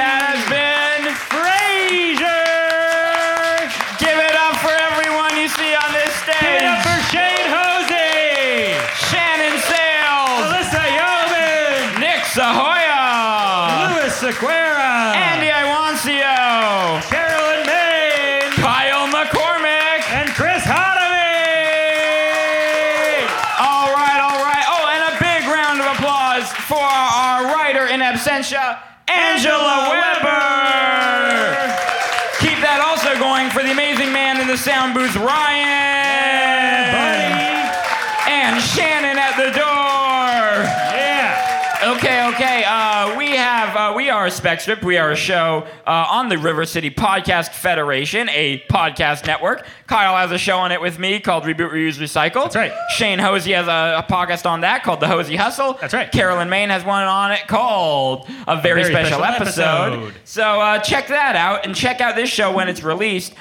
we 44.55 44.57
are 44.57 44.61
Spec 44.61 44.61
Script. 44.61 44.85
We 44.85 44.99
are 44.99 45.11
a 45.11 45.17
show 45.17 45.67
uh, 45.87 46.07
on 46.11 46.29
the 46.29 46.39
River 46.39 46.65
City 46.65 46.91
Podcast 46.91 47.51
Federation, 47.55 48.29
a 48.29 48.63
podcast 48.71 49.27
network. 49.27 49.67
Kyle 49.89 50.17
has 50.17 50.31
a 50.31 50.39
show 50.39 50.59
on 50.59 50.71
it 50.71 50.81
with 50.81 50.99
me 50.99 51.19
called 51.19 51.45
Reboot, 51.45 51.73
Reuse, 51.73 51.99
Recycle. 51.99 52.45
That's 52.45 52.57
right. 52.57 52.73
Shane 52.91 53.19
Hosey 53.19 53.53
has 53.53 53.67
a, 53.67 53.99
a 53.99 54.07
podcast 54.09 54.47
on 54.49 54.61
that 54.61 54.85
called 54.85 55.01
The 55.01 55.09
Hosey 55.09 55.35
Hustle. 55.35 55.77
That's 55.81 55.93
right. 55.93 56.11
Carolyn 56.11 56.49
Main 56.49 56.69
has 56.71 56.85
one 56.85 57.03
on 57.03 57.33
it 57.33 57.47
called 57.49 58.29
A 58.47 58.61
Very, 58.61 58.83
Very 58.83 58.95
Special, 58.95 59.19
Special 59.19 59.25
Episode. 59.25 59.93
Episode. 60.05 60.15
So 60.25 60.43
uh, 60.61 60.79
check 60.79 61.09
that 61.09 61.35
out 61.35 61.67
and 61.67 61.75
check 61.75 62.01
out 62.01 62.15
this 62.15 62.31
show 62.31 62.53
when 62.55 62.69
it's 62.69 62.83
released. 62.83 63.35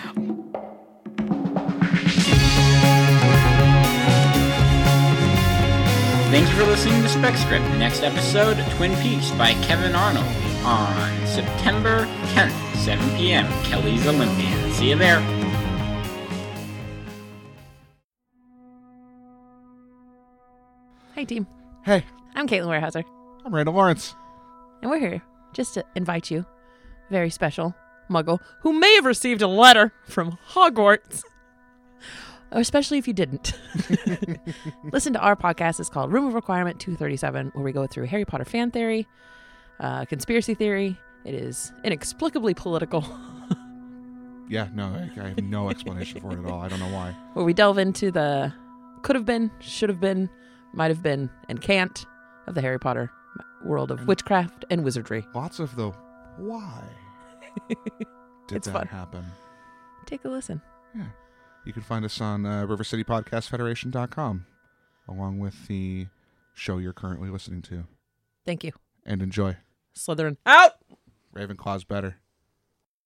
Thank 6.31 6.49
you 6.49 6.55
for 6.55 6.63
listening 6.63 7.01
to 7.03 7.09
Spec 7.09 7.37
Script. 7.37 7.65
Next 7.77 8.01
episode, 8.01 8.57
Twin 8.75 8.95
Peaks 9.03 9.29
by 9.31 9.53
Kevin 9.65 9.93
Arnold 9.93 10.25
on 10.65 11.27
September 11.27 12.05
10th, 12.33 12.75
7 12.77 13.17
p.m. 13.17 13.45
Kelly's 13.63 14.05
Olympia. 14.07 14.71
See 14.73 14.89
you 14.89 14.95
there. 14.97 15.19
Hi, 21.15 21.23
team. 21.23 21.47
Hey, 21.85 22.03
I'm 22.35 22.47
Caitlin 22.47 22.67
Warehouser, 22.67 23.03
I'm 23.45 23.53
Randall 23.53 23.75
Lawrence. 23.75 24.15
and 24.81 24.89
we're 24.89 24.99
here 24.99 25.21
just 25.53 25.73
to 25.75 25.83
invite 25.95 26.31
you, 26.31 26.45
very 27.09 27.29
special 27.29 27.75
muggle, 28.09 28.39
who 28.61 28.73
may 28.73 28.95
have 28.95 29.05
received 29.05 29.41
a 29.41 29.47
letter 29.47 29.93
from 30.07 30.37
Hogwarts, 30.49 31.23
oh, 32.51 32.59
especially 32.59 32.97
if 32.97 33.07
you 33.07 33.13
didn't. 33.13 33.53
Listen 34.91 35.13
to 35.13 35.19
our 35.19 35.35
podcast. 35.35 35.79
It's 35.79 35.89
called 35.89 36.11
Room 36.11 36.25
of 36.27 36.33
Requirement 36.33 36.79
237, 36.79 37.51
where 37.53 37.63
we 37.63 37.71
go 37.71 37.85
through 37.85 38.05
Harry 38.05 38.25
Potter 38.25 38.45
fan 38.45 38.71
theory, 38.71 39.07
uh, 39.79 40.05
conspiracy 40.05 40.53
theory. 40.53 40.99
It 41.25 41.33
is 41.35 41.71
inexplicably 41.83 42.53
political, 42.53 43.01
Yeah, 44.49 44.67
no, 44.73 44.87
I, 44.87 45.09
I 45.19 45.27
have 45.29 45.37
no 45.43 45.69
explanation 45.69 46.19
for 46.19 46.33
it 46.33 46.39
at 46.39 46.45
all. 46.45 46.59
I 46.61 46.67
don't 46.67 46.79
know 46.79 46.89
why. 46.93 47.11
where 47.33 47.45
we 47.45 47.53
delve 47.53 47.77
into 47.77 48.11
the 48.11 48.53
could 49.01 49.15
have 49.15 49.25
been, 49.25 49.49
should 49.59 49.89
have 49.89 49.99
been, 50.01 50.29
might 50.73 50.89
have 50.91 51.01
been, 51.01 51.29
and 51.49 51.61
can't 51.61 52.05
of 52.45 52.55
the 52.55 52.61
Harry 52.61 52.77
Potter 52.79 53.09
world 53.65 53.89
of 53.89 54.05
witchcraft 54.05 54.65
and 54.69 54.83
wizardry. 54.83 55.25
Lots 55.33 55.59
of 55.59 55.75
the 55.77 55.91
why 56.37 56.83
did 57.69 58.57
It's 58.57 58.67
that 58.67 58.73
fun. 58.73 58.87
happen? 58.87 59.25
Take 60.05 60.25
a 60.25 60.29
listen. 60.29 60.61
Yeah. 60.93 61.05
You 61.65 61.71
can 61.71 61.81
find 61.81 62.03
us 62.03 62.19
on 62.19 62.45
uh, 62.45 62.65
rivercitypodcastfederation.com 62.67 64.45
along 65.07 65.39
with 65.39 65.67
the 65.67 66.07
show 66.53 66.77
you're 66.79 66.91
currently 66.93 67.29
listening 67.29 67.61
to. 67.63 67.85
Thank 68.45 68.63
you. 68.65 68.73
And 69.05 69.21
enjoy. 69.21 69.57
Slytherin 69.97 70.37
out! 70.45 70.73
Ravenclaw's 71.35 71.83
better. 71.83 72.17